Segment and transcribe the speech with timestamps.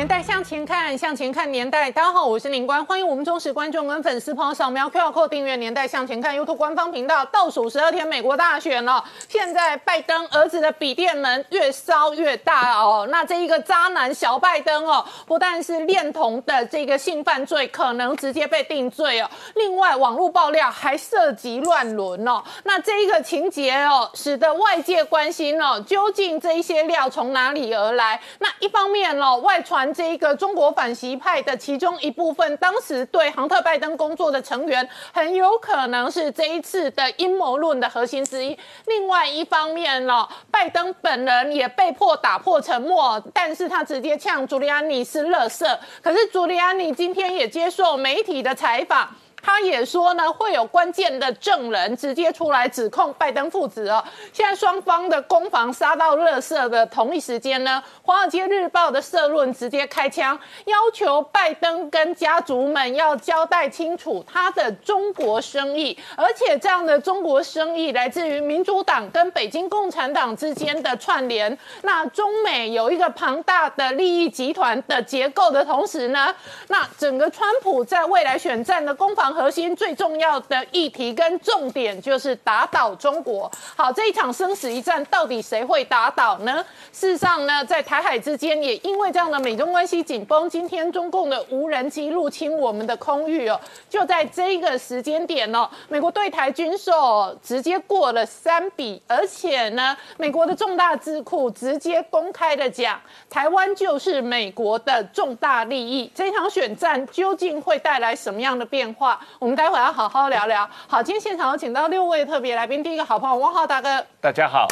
[0.00, 1.90] 年代向前看，向前看年代。
[1.90, 7.22] 大家好，我是林官，欢迎我们忠实观众跟粉丝朋友扫描 QR 码订阅《年代向前看》YouTube 官方频道。
[7.26, 13.06] 倒数十二天，美国大选了，现在拜登儿子的笔电门越烧越大哦。
[13.10, 19.28] 那这一个渣男小拜登哦，不但是恋童的这个性犯罪，可能直接被定罪哦。
[19.56, 22.42] 另外，网络爆料还涉及乱伦哦。
[22.64, 28.18] 那这一个情节哦，使得外界关心哦，究竟这一些料从哪里而来？
[28.38, 29.89] 那一方面哦，外传。
[29.92, 38.58] 这一个中国反习派的其中一部分，当时对亨特拜登工作的成员，很有可能是这一次的阴谋论的核心之一。
[38.86, 45.78] 另外一方面呢，拜登本人也被迫打破沉默，但是他直接呛朱利安尼是垃圾。
[46.02, 49.08] 可是朱利安尼今天也接受媒体的采访。
[49.42, 54.02] 他也说呢，会有关键的证人直接出来指控拜登父子哦。
[54.32, 71.56] 现在双方的攻防杀到热色的同一时间呢，《华尔街日报》的社论直接开枪，要求拜登跟家族们要交代清楚他的中国生意，而且这样的中国生意来自于民主党跟北京共产党之间的串联。
[71.82, 76.34] 那中美有一个庞大的利益集团的结构的同时呢，
[76.68, 79.29] 那整个川普在未来选战的攻防。
[79.32, 83.50] 核心最重要的议题跟重点就是打倒中国。
[83.76, 86.64] 好，这一场生死一战，到底谁会打倒呢？
[86.92, 106.10] 事实上呢，在台海之间，也因为这样的美中关系紧绷，今天中共的无人机入侵我们的空域哦，就在这个时间点哦，美国对台军售直接过了三笔，而且呢，美国的重大智库直接公开的讲，台湾就是美国的重大利益。
[106.14, 109.19] 这场选战究竟会带来什么样的变化？
[109.38, 110.68] 我们待会要好好聊聊。
[110.86, 114.66] 好，今天现场有请到六位特别来宾，第一个好朋友汪浩大哥，大家好；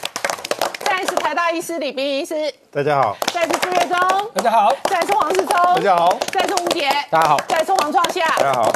[0.84, 3.98] 再是台大医师李斌医师，大家好；再是朱月忠，
[4.34, 8.72] 大家好；再是黄世聪，大家好；再是吴杰，大家好；再是王创夏，大家好。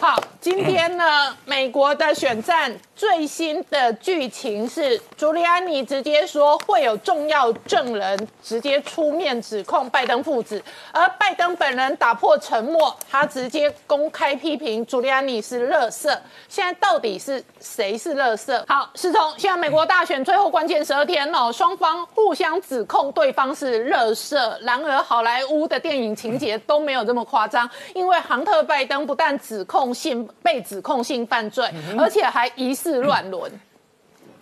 [0.00, 10.62] 好，今天呢，美国的选战最新的剧情是，朱利安尼直接说会有重要证人直接出面指控拜登父子，
[10.92, 16.14] 而拜登本人打破沉默，他直接公开批评朱利安尼是垃圾。
[16.48, 18.62] 现在到底是谁是垃圾？
[18.68, 24.36] 好，是从现在美国大选最后关键十二天哦，双方互相指控对方是垃圾。
[24.60, 29.83] 然而，好莱坞的电影情节都没有这么夸张，因为杭特拜登不但指控。
[29.92, 31.68] 性被指控性犯罪，
[31.98, 33.50] 而且还疑似乱伦。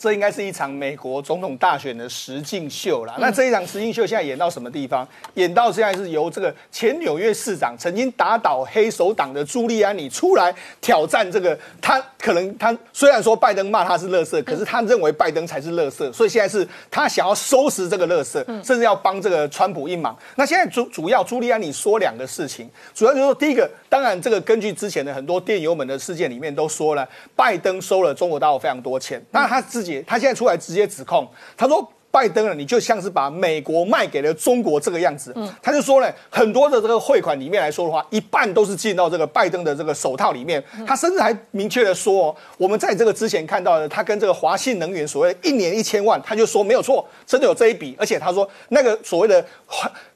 [0.02, 3.14] 这应该是一场美国总统大选的实境秀啦。
[3.20, 5.06] 那这一场实境秀现在演到什么地方？
[5.34, 11.56] 演到现在是由这个前纽约市长、曾经打倒黑手党的朱利安尼出来挑战这个。
[11.80, 20.18] 他可能他虽然说拜登骂他是乐色，可是他认为拜登才是乐色，所以现在是他想要收拾这个乐色，甚至要帮这个川普一忙。
[20.34, 29.91] 那现在主主要朱利安尼说两个事情，主要就是说第一个，当然这个根据之前的很多电邮门的事件里面都说了，拜登收了中国大陆非常多钱，那他自己。
[30.06, 35.32] 他现在出来直接指控，他说拜登啊，你就像是把美国卖给了中国这个样子。
[35.34, 40.62] 嗯，他就说呢，很多的这个汇款里面来说的话，一半都是进到这个拜登的这个手套里面。
[40.86, 47.96] 他甚至还明确的说，我们在这个之前看到的，他跟这个华信能源所谓一年一千万，他就说没有错，真的有这一笔。
[47.98, 49.42] 而且他说那个所谓的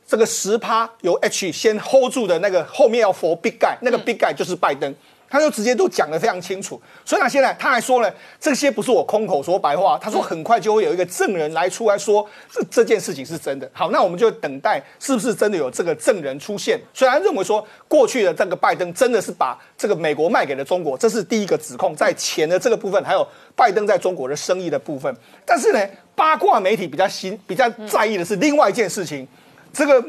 [0.07, 4.95] 这个十趴由 H 先 hold 住的那个后面要 for big guy，那个 big guy 就是拜登。
[5.29, 9.99] 他就直接都讲得非常清楚，所以呢，现在他还说了，这些不是我空口说白话。
[9.99, 13.69] 他说很快就会有一个证人来出来说这这件事情是真的。
[13.73, 16.81] 好，那我们就等待是不是真的有这个证人出现。
[16.95, 25.15] 虽然认为说过去的这个拜登真的是把这个美国卖给了中国，这是第一个指控，在钱的这个部分，还有拜登在中国的生意的部分。
[25.45, 25.81] 但是呢，
[26.15, 29.27] 八卦媒体比较新比较在意的是另外一件事情，
[29.73, 30.05] 这个。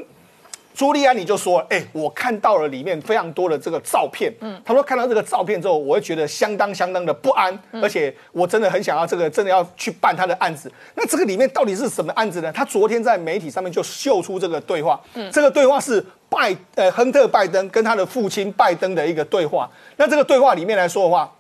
[0.78, 4.32] 朱利安尼就说：“哎，我看到了里面非常多的这个照片。
[4.42, 10.72] 嗯，他说看到这个照片之后，我会觉得相当相当的不安，而且我真的很想要这个真的要去办他的案子。
[10.94, 12.52] 那这个里面到底是什么案子呢？
[12.54, 15.02] 他昨天在媒体上面就秀出这个对话。
[15.16, 19.68] 嗯，这个对话是拜呃亨特拜登跟他的父亲拜登的一个对话。
[19.96, 21.34] 那这个对话里面来说的话。”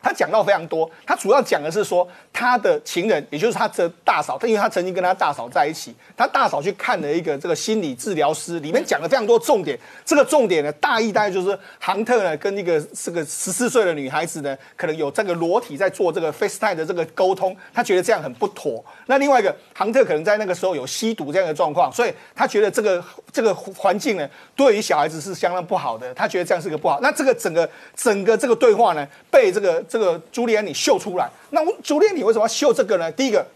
[0.00, 2.06] 他讲到非常多，他主要讲的是说
[2.38, 9.76] 他的情人，也就是他的大嫂，他因为他曾经跟他大嫂在一起，他大嫂去看了一个这个心理治疗师，里面讲了非常多重点。
[10.04, 18.84] 这个重点呢，大意大概就是杭特呢跟一个这个十四岁的女孩子呢，可能有这个裸体在做这个 FaceTime 的这个沟通，他觉得这样很不妥。
[19.06, 23.02] 那另外一个杭特可能在那个时候有吸毒这样的状况，所以他觉得这个
[23.32, 27.00] 这个环境呢，对于小孩子是相当不好的，他觉得这样是个不好。
[27.02, 31.28] 那这个整个整个这个对话呢，被这个这个朱利安妮秀出来。
[31.50, 33.10] 那朱利安妮为什么要秀这个呢？
[33.10, 33.46] 第一个，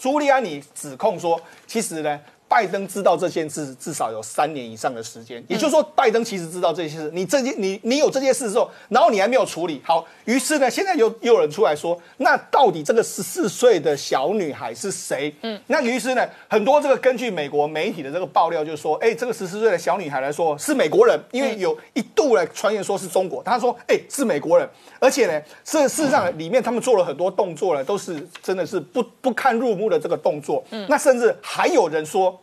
[0.00, 2.20] 朱利安尼指控说，其实呢。
[2.50, 7.08] 拜登知道这件事至少有三年以上的时间，也就是说，拜登其实知道这件事。
[7.14, 15.32] 你这件你你有这件事之后，然后你还没有处理好，于是呢，现在又又有人出来说，那到底这个十四岁的小女孩是谁？
[15.42, 24.68] 嗯，那于是呢，很多这个根据美国媒体的这个爆料，就是说，哎，这个十四岁的小女孩来说是美国人，因为有一度来传言说是中国，他说，哎，是美国人，
[24.98, 30.64] 而且呢，事事实上里面他们做了很多动作呢，都是真的是不不堪入目的这个动作。
[30.70, 32.39] 嗯，那甚至还有人说。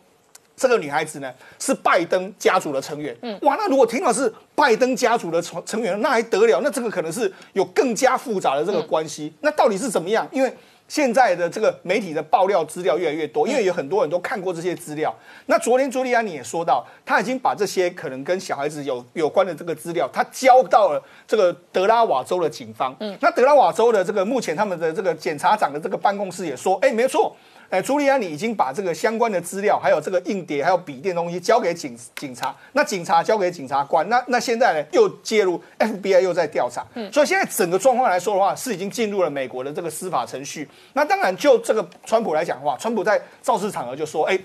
[0.58, 6.60] 这个女孩子呢是拜登家族的成员，嗯，哇，那如果听到是拜登家族的成成员，那还得了？
[6.62, 9.32] 那这个可能是有更加复杂的这个关系。
[9.40, 10.26] 那到底是怎么样？
[10.32, 10.52] 因为
[10.88, 15.14] 现在的这个媒体的爆料资料越来越多，因为有很多人都看过这些资料。
[15.46, 22.96] 那昨天朱莉安你也说到，他已经把这些可能跟小孩子有有关的这个资料，他交到了这个德拉瓦州的警方。
[23.00, 27.36] 嗯，那德拉瓦州的这个目前他们的这个检察长的这个办公室也说，哎，没错。
[27.70, 40.68] 哎，朱利安，你已经把这个相关的资料，还有这个硬碟，还有笔电东西交给警警察，那警察交给警察官，那那现在呢又介入，FBI 又在调查，嗯，所以现在整个状况来说的话，是已经进入了美国的这个司法程序。
[40.94, 44.38] 那当然，就这个川普来讲的话，川普在造势场合就说，哎。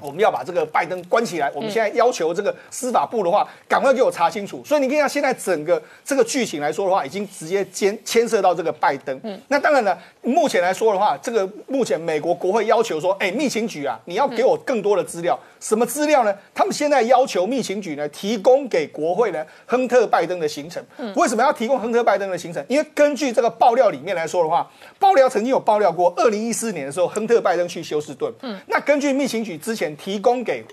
[0.00, 1.50] 我们要把这个拜登关起来。
[1.54, 4.62] 我们现在要求这个司法部的话，赶快给我查清楚。
[4.64, 9.18] 所以你看，现在整个这个剧情来说的话，已经直接牵牵涉到这个拜登。
[9.22, 15.38] 嗯，那当然了，目前来说的话，这个目前美国国会要求说，哎，密情局啊，你要给我更多的资料。
[15.62, 16.34] 什么资料呢？
[16.52, 20.84] 他们现在要求密情局呢提供给国会呢亨特拜登的行程。
[21.14, 22.62] 为什么要提供亨特拜登的行程？
[22.68, 24.68] 因为根据这个爆料里面来说的话，
[24.98, 28.32] 爆料曾经有爆料过，二零一四年的时候，亨特拜登去休斯顿。
[28.42, 30.64] 嗯，那根据密情局之前提供给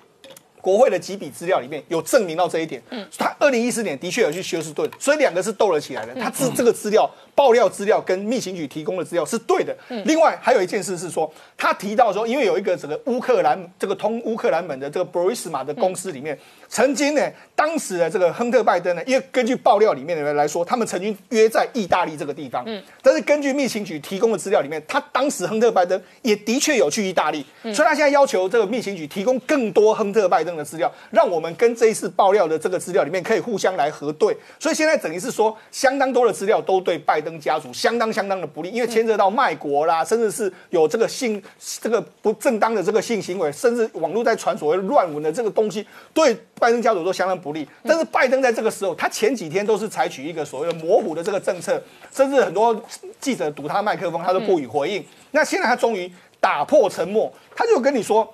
[0.60, 2.82] 国会的几笔资料里面有证明到这一点。
[2.90, 6.16] 嗯，他二零一四年的确有去休斯顿，所以两个是斗了起来的。
[6.16, 7.08] 他这这个资料。
[7.36, 9.76] 爆料资料跟密情局提供的资料是对的。
[10.06, 16.38] 另外还有一件事是说，他提到说，因为有一个整个乌克兰这个通乌克兰门的这个布瑞斯马的公司里面，
[16.68, 22.64] 曾经呢，当时的这个亨特拜登呢，因为根据爆料里面的人来说，他们曾经约在意大利这个地方。
[22.68, 22.84] 嗯。
[23.02, 34.36] 但是根据密情局提供的资料里面，他当时亨特拜登也的确有去意大利，所以他现在要求这个密情局提供更多亨特拜登的资料，让我们跟这一次爆料的这个资料里面可以互相来核对。
[34.60, 37.29] 所以现在等于是说，相当多的资料都对拜登。
[37.38, 41.44] 家族相当相当的不利，因为牵涉到卖国啦，甚至是有这个性
[41.82, 47.68] 这个不正当的这个性行为，甚至网络在传所谓乱文的这个东西，对拜登家族都相当不利。
[47.84, 51.84] 但是拜登在这个时候，他前几天都是采取一个所谓的模糊的这个政策，
[52.16, 52.82] 甚至很多
[53.20, 55.04] 记者堵他麦克风，他都不予回应。
[55.32, 56.10] 那现在他终于
[56.40, 58.34] 打破沉默，他就跟你说。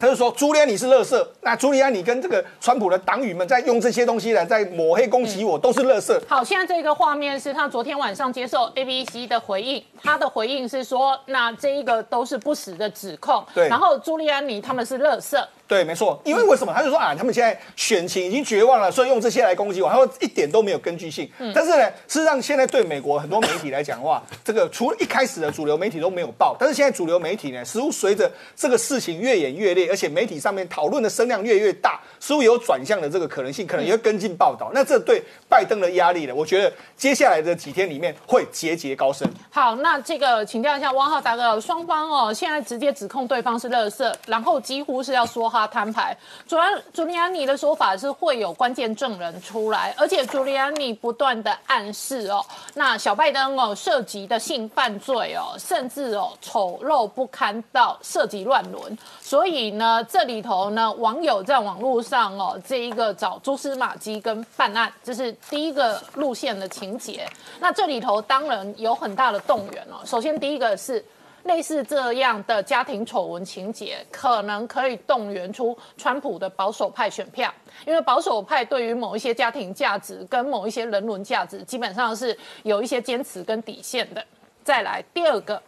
[0.00, 1.26] 他就说：“朱利安，你是垃圾。
[1.40, 13.68] 那朱利安，你跟这个川普的党羽们在用这些东西来在抹黑攻击我，都是垃圾。”好，现在这个画面是他昨天晚上接受 ABC 的回应，他的回应是说：“那这一个都是不实的指控。”对。
[13.68, 15.46] 然后朱利安尼他们是乐色。
[15.68, 16.72] 对，没错，因为为什么？
[16.74, 19.88] 他就说啊，他们现在选情已经绝望了，所以用这些来攻击我。
[19.90, 21.30] 他说一点都没有根据性。
[21.38, 21.52] 嗯。
[21.54, 34.70] 但是呢，事实上现在对美国很多媒体来讲的话，这个除了一开始的主流媒体都没有报，但是现在主流媒体呢，似乎随着这个事情越演越烈，而且媒体上面讨论的声量越越大，似乎有转向的这个可能性，可能也会跟进报道。
[34.72, 36.34] 那这对拜登的压力呢？
[36.34, 39.28] 我觉得接下来的几天里面会节节高升。
[39.50, 46.16] 好，那这个请教一下汪浩大哥，双方哦，现在直接指控对方是乐色，然后几乎是要说哈摊牌。
[46.46, 67.28] 主要朱利安尼的说法是会有关键证人出来，而且朱利安尼不断的暗示哦，那小拜登哦涉及的性犯罪哦，甚至哦丑陋不堪到涉及乱伦，所以呢这里头呢网友在网络上哦这一个找蛛丝马迹跟办案，这是第一个路线的情节。
[67.58, 71.04] 那这里头当然有很大的动员哦，首先第一个是。
[71.48, 77.52] 类似这样的家庭丑闻情节，可能可以动员出川普的保守派选票，
[77.86, 84.24] 因为保守派对于某一些家庭价值跟某一些人伦价值，基本上是有一些坚持跟底线的。
[84.62, 85.60] 再来第二个，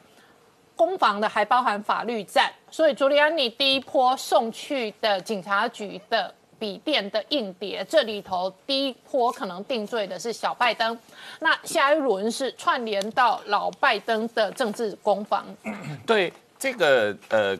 [0.76, 10.96] 攻防的还包含法律战，所以朱利安尼第一波送去的警察局的笔电的硬碟，这里头第一波可能定罪的是小拜登，
[11.40, 15.44] 那下一轮是串联到老拜登的政治攻防。
[16.06, 17.58] 对这个呃，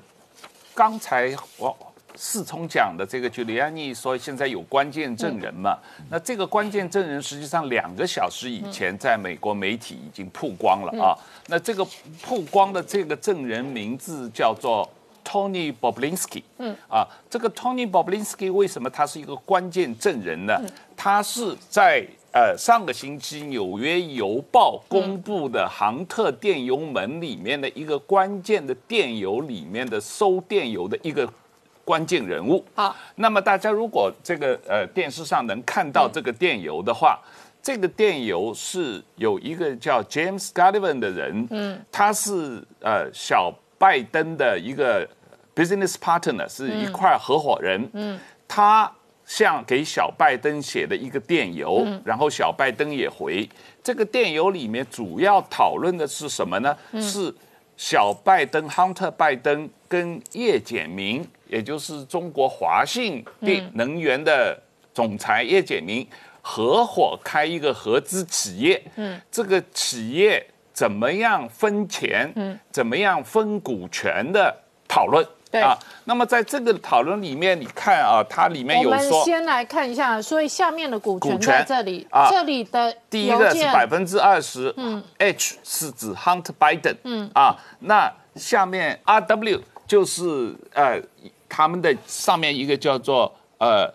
[0.75, 1.77] 刚才我。
[2.17, 5.79] 四聪讲的这个，就李安妮说现在有关键证人嘛？
[6.11, 11.17] 那这个关键证人实际上两个小时以前在美国媒体已经曝光了啊。
[11.47, 11.87] 那这个
[12.21, 14.87] 曝光的这个证人名字叫做
[15.31, 16.43] Tony Boblinsky。
[16.59, 20.61] 嗯啊，这个 Tony Boblinsky 为什么他是一个关键证人呢？
[20.97, 31.31] 他是在呃上个星期《纽约邮报》公布的杭特电邮门里面的一个关键的电邮里面的收电邮的一个。
[31.83, 37.19] 关键人物好，那么大家如果这个呃电视上能看到这个电邮的话，
[37.61, 45.09] 这个电邮是有一个叫 James Sullivan 的人，嗯，他是呃小拜登的一个
[45.61, 48.91] business partner，是一块合伙人，嗯，他
[49.27, 53.49] 向给小拜登写的一个电邮，然后小拜登也回，
[53.83, 56.77] 这个电邮里面主要讨论的是什么呢？
[57.01, 57.35] 是
[57.77, 61.29] 小拜登 Hunter 拜登跟叶简明。
[61.51, 64.57] 也就是中国华信电能源的
[64.95, 66.07] 总裁叶简明
[66.41, 75.79] 合伙开一个合资企业，嗯，这个企业怎么样分钱，嗯，怎么样分股权的讨论，对啊。
[76.05, 91.01] 那么在这个讨论里面，你看啊，它里面有说，我们先来看一下，所以下面的股权在这里啊，这里的第一个是百分之二十，嗯，H 是指 Hunter Biden，嗯啊，那下面 R W 就是呃。
[91.53, 93.93] 他们的上面一个叫做呃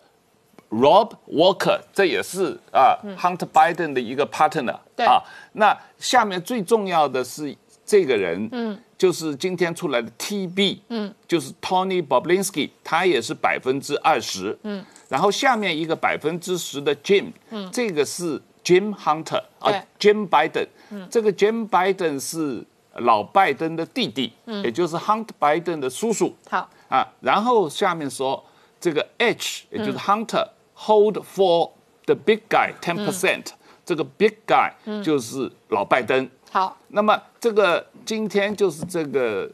[0.69, 5.23] ，Rob Walker，这也是啊，Hunter Biden 的一个 partner 对啊。
[5.53, 14.83] 那下面最重要的是这个人，嗯，就是今天出来的 TB，嗯，就是 Tony Boblinsky，他也是百分之二十，嗯。
[15.09, 26.35] 然后下面一个百分之十的 Jim，嗯，这个是 Jim Hunter 啊，Jim Biden，嗯，这个 Jim Biden 是老拜登的弟弟，嗯，也就是 Hunter Biden 的叔叔。
[26.49, 26.69] 好。
[26.87, 28.43] 啊，然后下面说
[28.79, 31.71] 这个 H，也就是 Hunter hold for
[32.05, 33.47] the big guy ten percent，
[33.83, 34.71] 这个 big guy
[35.03, 36.29] 就是老拜登。
[36.55, 39.45] 好，那么这个今天就是这个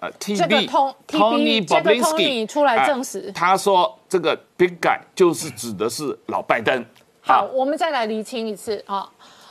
[0.00, 0.66] 呃 TB
[1.06, 6.82] Tony Boblinsky 出来证实，他说这个 big guy 就是指的是老拜登。
[7.20, 9.06] 好，我们再来厘清一次啊。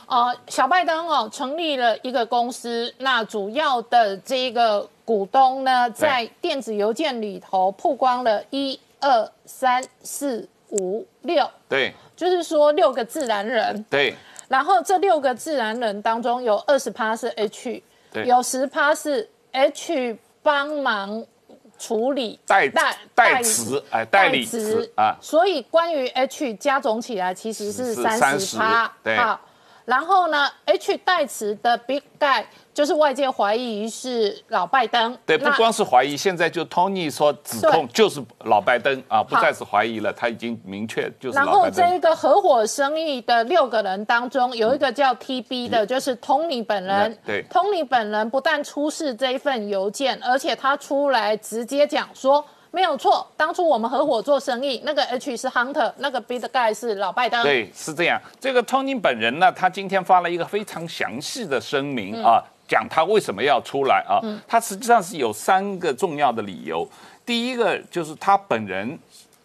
[0.08, 14.16] 呃，小拜登哦，成立了一个公司，那主要的这个股东呢，在电子邮件里头曝光了一二三四五六，对，就是说六个自然人，对，
[14.48, 17.84] 然后这六个自然人当中有二十趴是 H，
[18.26, 21.26] 有十趴是 H 帮忙
[21.78, 29.42] 处理代代代词，哎，代理词啊，所以关于 H 加总起来其实是三十趴，好。
[29.86, 32.44] 然后呢？H 代词的 Big Guy
[32.78, 35.18] 就是外界怀疑是老拜登。
[35.26, 41.36] 对，不光是怀疑，现在就 Tony 说指控就是老拜登啊，不再是怀疑了，他已经明确就是。
[41.36, 47.18] 然后这一个合伙生意的六个人当中，有一个叫 TB 的，就是 Tony 本人。
[47.26, 52.46] 对，Tony 本人不但出示这一份邮件，而且他出来直接讲说。
[52.70, 57.42] 没有错，当初我们合伙做生意，那个 H 是 Hunter，那个 Big Guy 是老拜登。
[57.42, 58.22] 对，是这样。
[58.40, 64.20] 这个 Tony 本人呢，他今天发了一个非常详细的声明啊，讲他为什么要出来啊。
[64.48, 66.88] 他实际上是有三个重要的理由。
[67.26, 68.98] 第一个就是他本人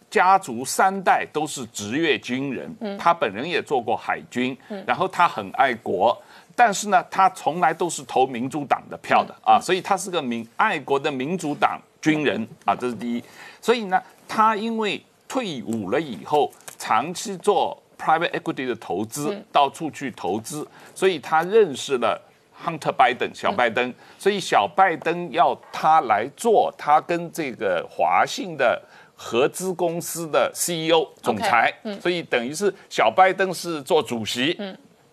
[0.09, 6.15] 家族三代都是职业军人，他本人也做过海军，然后他很爱国，
[6.55, 11.79] 但是呢，他从来都是投民主党的票的啊，所以他是个民爱国的民主党。
[12.03, 13.23] 军人啊，这是第一。
[13.61, 22.21] 所以呢，他因为退伍了以后，长期做 private equity 的投资，到处去投资，所以他认识了
[22.63, 23.93] Hunter Biden 小拜登。
[24.17, 28.81] 所以小拜登要他来做他跟这个华信的
[29.15, 31.73] 合资公司的 CEO 总裁。
[32.01, 34.57] 所以等于是小拜登是做主席，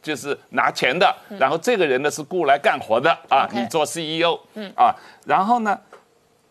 [0.02, 1.14] 就是拿钱的。
[1.38, 4.38] 然后这个人呢是雇来干活的啊，你做 CEO
[4.74, 4.94] 啊，
[5.26, 5.78] 然后呢？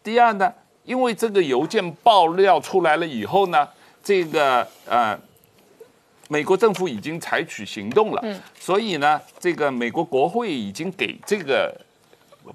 [0.01, 0.51] 第二呢，
[0.85, 3.67] 因为这个邮件爆料出来了以后呢，
[4.01, 5.15] 这个呃，
[6.31, 11.75] 美国政府已经采取行动了，嗯，所以呢，这个美国国会已经给这个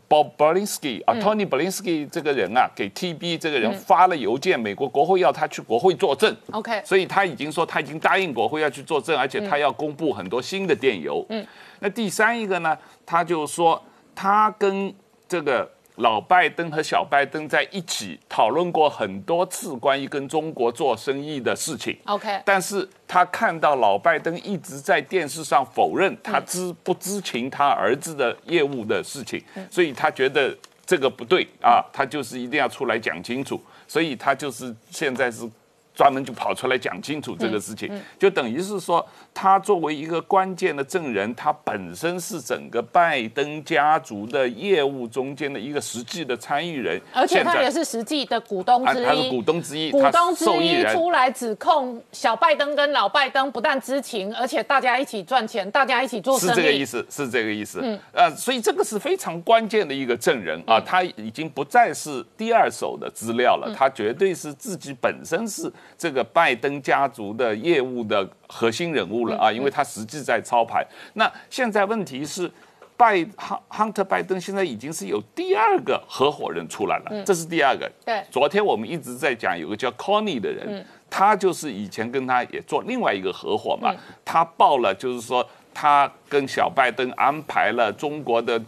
[0.09, 11.45] Bob Bolinsky 啊，Tony Bolinsky 这个人啊，给 TB 这个人发了邮件，美国国会要他去国会作证，OK，所以他已经说他已经答应国会要去作证，而且他要公布很多新的电邮，嗯，
[11.81, 13.83] 那第三一个呢，他就说
[14.15, 14.95] 他跟
[15.29, 15.69] 这个。
[15.97, 21.97] 老拜登和小拜登在一起讨论过很多次关于跟中国做生意的事情。
[22.07, 35.49] OK，但是他看到老拜登一直在电视上否认他知不知情他儿子的业务的事情，所以他觉得这个不对啊，他就是一定要出来讲清楚，所以他就是现在是。
[35.95, 50.85] 专门就跑出来讲清楚这个事情，就等于是说，他作为一个关键的证人，他本身是整个拜登家族的业务中间的一个实际的参与人，而且他也是实际的股东之一，啊他是股东之一，股东之一。
[50.95, 56.59] 出来指控小拜登跟老拜登不但知情，而且大家一起赚钱，大家一起做是生意。
[56.59, 57.81] 这个意思，是这个意思。
[57.83, 70.87] 嗯，呃，所以这个是非常关键的一个证人啊，他已经不再是第二手的资料了，他绝对是自己本身是这个拜登家族的业务的核心人物了啊，因为他实际在操盘。
[71.15, 72.51] 那现在问题是。
[72.97, 77.91] 拜亨亨特拜登现在已经是有第二个合伙人出来了，这是第二个。
[78.05, 83.93] 对昨天我们一直在讲有个叫 Connie 的人，他就是以前跟他也做另外一个合伙嘛，
[84.25, 88.63] 他报了就是说他跟小拜登安排了中国的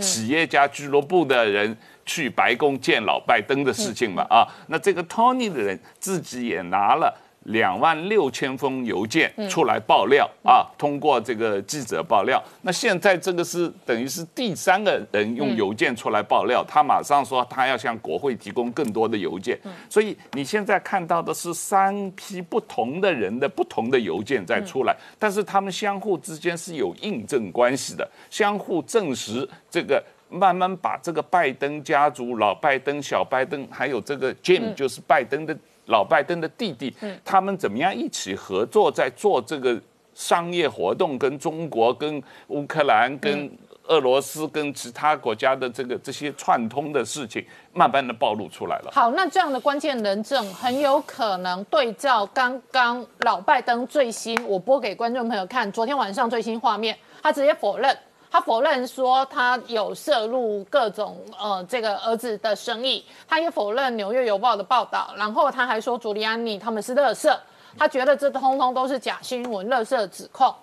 [0.00, 1.78] 企业家俱乐部的人
[2.10, 7.16] 去白宫见老拜登的事情嘛啊，那这个 Tony 的人自己也拿了。
[7.44, 12.40] 两万六千封邮件出来爆料、啊，通过这个记者爆料。
[12.60, 19.58] 那现在这个是等于是第三个人用邮件出来爆料，他马上说他要向国会提供更多的邮件。
[19.88, 30.04] 所以你现在看到的是三批不同的人的不同的邮件在出来，但是他们相互之间是有印证关系的，相互证实这个。
[30.30, 35.56] 慢慢把这个拜登家族、老拜登、小拜登，还有这个 Jim，、就是拜登的
[35.86, 36.94] 老拜登的弟弟，
[37.24, 39.80] 他们怎么样一起合作，在做这个
[40.14, 43.50] 商业活动，跟中国、跟乌克兰、跟
[43.88, 48.90] 俄罗斯、跟其他国家的这个这些串通的事情，慢慢的暴露出来了。
[48.92, 57.98] 好，那这样的关键人证很有可能对照刚刚老拜登最新，我播给观众朋友看，昨天晚上最新画面，他直接否认。
[58.30, 67.38] 他否认说他有涉入各种呃这个儿子的生意，他也否认《纽约邮报》的报道，然后他还说朱利安尼他们是乐色，
[67.76, 70.54] 他觉得这通通都是假新闻、乐色指控。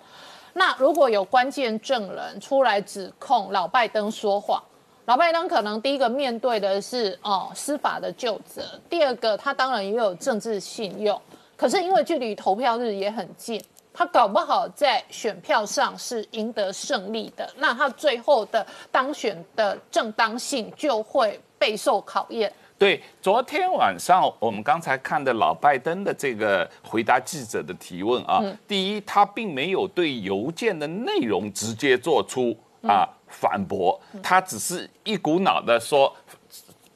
[0.54, 4.60] 那如果有关键证人出来指控老拜登说谎，
[5.04, 11.20] 老拜登可能第一个面对的是哦司法的救责，第二个他当然也有政治信用，
[11.56, 13.62] 可是因为距离投票日也很近，
[13.98, 22.52] 他搞不好在选票上是赢得胜利的，那他最后的当选的正当性就会备受考验。
[22.78, 32.56] 对，昨天晚上我们刚才看的老拜登的这个回答记者的提问啊，第一，他并没有对邮件的内容直接做出
[32.86, 36.14] 啊反驳，他只是一股脑的说，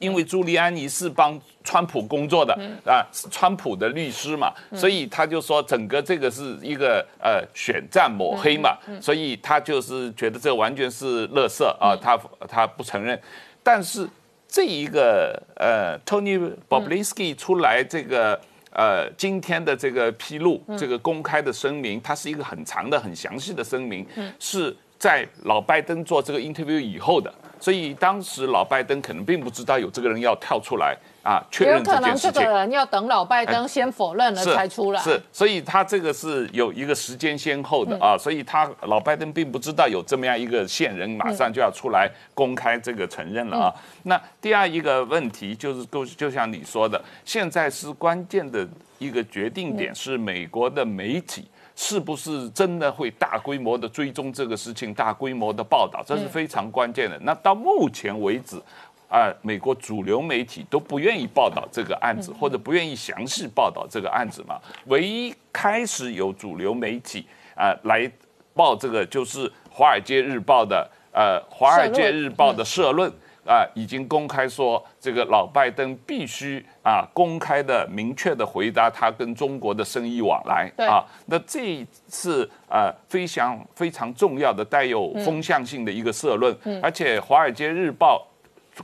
[0.03, 2.53] 因为朱利安尼是帮川普工作的
[2.85, 13.19] 啊，是川普的律师嘛，所以他就说整个这个是一个呃选战抹黑嘛，所以他就是觉得这完全是垃圾啊，他他不承认，
[13.63, 14.07] 但是。
[14.55, 16.39] 这一个呃，Tony
[16.69, 18.39] Boblinsky 出来这个
[18.69, 24.05] 呃今天的这个披露，这个公开的声明，它是一个很长的、很详细的声明，
[24.37, 32.49] 是在老拜登做这个 interview 以后的，所以当时老拜登可能并不知道有这个人要跳出来啊确认这可能这个件事情。
[32.49, 35.01] 人要等老拜登先否认了才出来。
[35.01, 43.73] 是，所以他这个是有一个时间先后嗯的啊，所以他老拜登并不知道有这么样一个线人，马上就要出来公开这个承认了啊。
[43.75, 48.67] 嗯那第二一个问题就是，就就像你说的，现在是关键的
[48.99, 51.47] 一个决定嗯点是美国的媒体。
[51.75, 57.19] 是不是真的会大规模的追踪这个事情，大规模的报道，这是非常关键的。
[57.21, 58.61] 那到目前为止，
[59.09, 64.59] 啊、美国主流媒体都不愿意报道这个案子，或者不愿意详细报道这个案子嘛。
[64.85, 68.11] 唯一开始有主流媒体啊、来
[68.53, 73.11] 报这个，就是《华尔街日报》的呃，《华尔街日报》的社论。
[73.45, 81.03] 啊、已经公开说，这个老拜登必须啊公开的、明确的回答他跟中国的生意往来对啊。
[81.25, 88.25] 那这一次啊非常非常重要的、带有风向性的一个社论，而且《华尔街日报》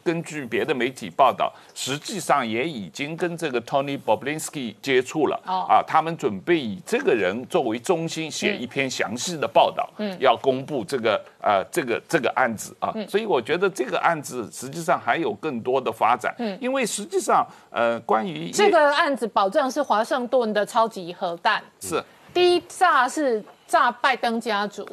[0.04, 5.66] 根据别的媒体报道，实际上也已经跟这个 Tony Boblinsky 接触了、哦。
[5.70, 21.64] 啊，他们准备以这个人作为中心写一篇详细的报道，嗯，要公布这个呃这个这个案子啊，所以我觉得这个案子实际上还有更多的发展，嗯，因为实际上呃关于这个案子保证是华盛顿的超级核弹。
[21.80, 22.04] 是。
[22.32, 24.88] 第一炸是炸拜登家族，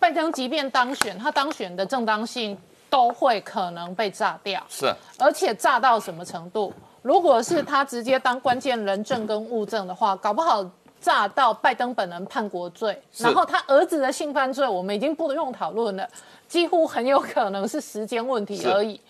[0.00, 2.56] 拜登即便当选，他当选的正当性
[2.88, 4.62] 都会可能被炸掉。
[4.68, 6.72] 是，而且炸到什么程度？
[7.02, 10.64] 如果是他直接当关键人证跟物证的话，搞不好
[11.00, 16.08] 炸到拜登本人叛国罪，然后他儿子的性犯罪，我们已经不用讨论了，
[16.48, 19.00] 几乎很有可能是时间问题而已。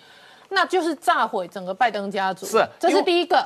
[0.50, 3.44] 那就是炸毁整个拜登家族，是这是第一个。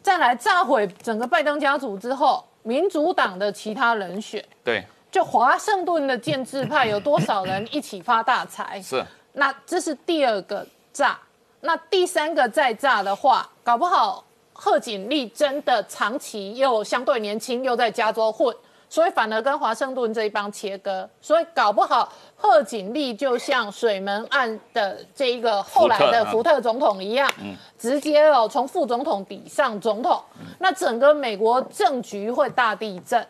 [0.00, 8.80] 再来炸毁整个拜登家族之后，民主党的其他人选，对，就华盛顿的建制派有多少人一起发大财？
[8.80, 11.18] 是，那这是第二个炸，
[11.60, 18.54] 那第三个再炸的话，搞不好贺锦丽真的长期又相对年轻，又在加州混，
[18.88, 27.30] 所以反而跟华盛顿这一帮切割，所以搞不好贺锦丽就像水门案的这一个后来的福特总统一样，
[27.78, 30.20] 直接哦从副总统抵上总统，
[30.58, 33.24] 那整个美国政局会大地震。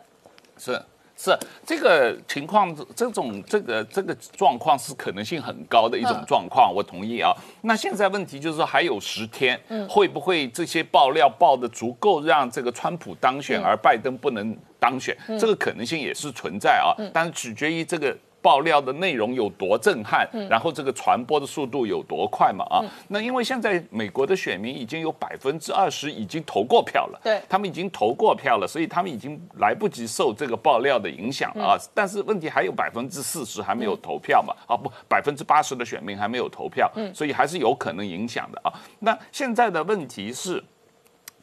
[0.57, 0.81] 是
[1.21, 7.33] 是，这个情况，这种这个这个状况是可能性很高的一种嗯状况，我同意啊。
[7.63, 15.13] 那现在问题就是说还有十天，会不会这些爆料爆的足够让这个川普当选，而拜登不能当选？
[15.37, 18.17] 这个可能性也是存在啊，但是取决于这个。
[18.41, 22.63] 爆料的内容有多震撼，然后这个传播的速度有多快嘛？
[22.69, 31.77] 啊，那因为现在美国的选民已经有百分之二十已经投过票了，对他们已经投过票了，所以他们已经来不及受这个爆料的影响了啊。
[31.93, 34.53] 但是问题还有百分之四十还没有投票嘛？
[34.67, 38.73] 啊不，百分之八十的选民还没有投票，所以还是有可能影响的啊。
[38.99, 40.63] 那现在的问题是，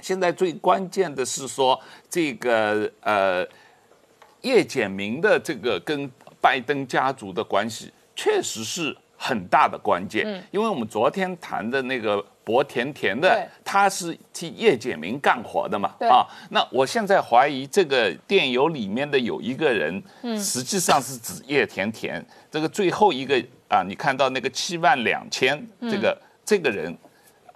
[0.00, 1.78] 现在最关键的是说
[2.08, 3.46] 这个呃
[4.42, 10.24] 叶简明的这个跟拜登家族的关系，确实是很大的关键。
[10.50, 20.02] 因为我们昨天谈的那个薄甜甜的对，他是替叶简明干活的嘛，对啊，那我现在怀疑这个电邮里面的有一个人，
[20.38, 22.24] 实际上是指叶甜甜。
[22.50, 26.96] 这个最后一个啊，你看到那个七万两千，这个、这个人。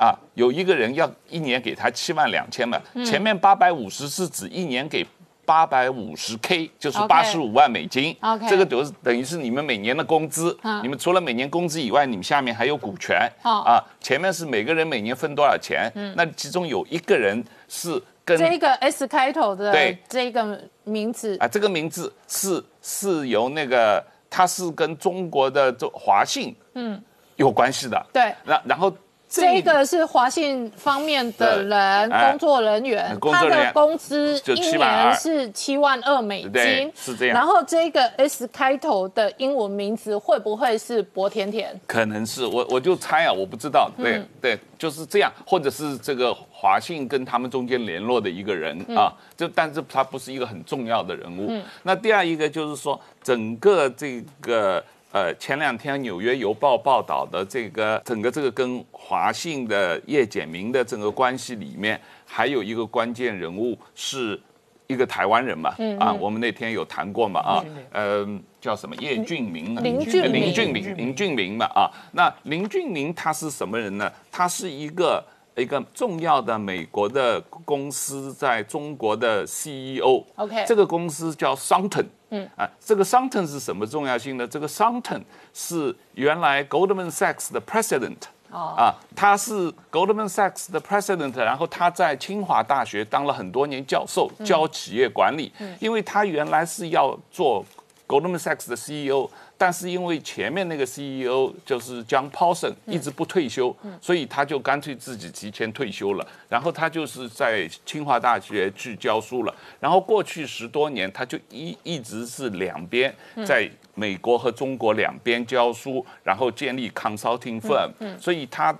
[0.00, 5.06] 啊，有一个人要一年给他七万两千嘛，前面八百五十是指一年给
[5.50, 8.16] 八百五十 K，就是八十五万美金。
[8.20, 10.56] OK 这个就是等于是你们每年的工资。
[10.62, 10.80] 嗯。
[10.80, 13.28] 你们除了每年工资以外，你们下面还有股权。
[13.42, 13.58] 哦。
[13.66, 19.98] 啊，前面是每个人每年分多少钱，那其中有一个人是跟这个 S 开头的对。
[20.08, 27.02] 这个名字，啊，这个名字是是由那个他是跟中国的这华信嗯。
[27.34, 28.06] 有关系的。
[28.12, 28.94] 对，然然后
[29.30, 37.34] 这个是华信方面的人，哎工作人员，他的工资一年是七万二美金，是这样。
[37.34, 41.80] 然后这个 S 开头的英文名字会不会是薄甜甜？
[41.86, 44.28] 可能是我我就猜啊，我不知道，对、嗯。
[44.40, 48.96] 对，就是这样，或者是这个华信跟他们中间联络的一个人、嗯。
[48.96, 51.56] 啊，就但是他不是一个很重要的人物。
[51.84, 64.40] 那第二一个就是说，整个这个呃前两天《纽约邮报》报道的这个整个这个跟华信的叶简明的整个关系里面，还有一个关键人物是。
[64.86, 68.26] 一个台湾人嘛，嗯啊，我们那天有谈过嘛，啊，呃，
[68.60, 74.12] 叫什么叶俊明啊，林俊明林俊明，林俊明嘛啊，那林俊明他是什么人呢？
[74.32, 80.24] 他是一个一个重要的美国的公司在中国的 CEO。
[80.34, 82.04] OK 这个公司叫商腾。
[82.30, 84.46] 嗯啊，这个商腾是什么重要性呢？
[84.46, 88.16] 这个商腾是原来 Goldman Sachs 的 President。
[88.52, 95.52] 哦啊，他是 Goldman Sachs 的 President，然后他在清华大学当了很多年教授，教企业管理。
[95.78, 97.64] 因为他原来是要做
[98.08, 106.26] Goldman Sachs 的 CEO，但是因为前面那个 CEO 就是 John Paulson 一直不退休，所以他就干脆自己提前退休了。
[106.48, 109.54] 然后他就是在清华大学去教书了。
[109.78, 113.14] 然后过去十多年，他就一一直是两边
[113.46, 117.90] 在美国和中国两边教书，然后建立 consulting firm。
[118.18, 118.74] 所以他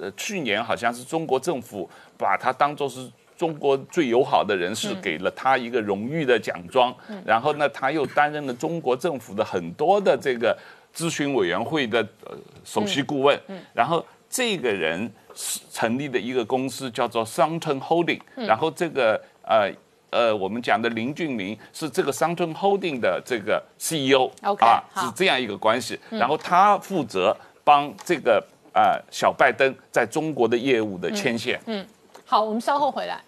[0.00, 3.08] 呃去年好像是中国政府把他当做是。
[3.36, 6.94] 中国最友好的人士给了他一个荣誉的奖状，
[7.24, 10.56] 然后呢，他又担任了中国政府的很多的这个
[10.94, 13.38] 咨询委员会的呃首席顾问，
[13.74, 19.70] 然后这个人是成立的一个公司叫做 Soundton Holding，、然后这个呃
[20.10, 25.06] 呃我们讲的林俊明是这个 Soundton Holding 的这个 CEO OK，啊，好。
[25.06, 31.60] 是这样一个关系，然后他负责帮这个呃小拜登在中国的业务的牵线。
[32.28, 33.22] 好，我们稍后回来。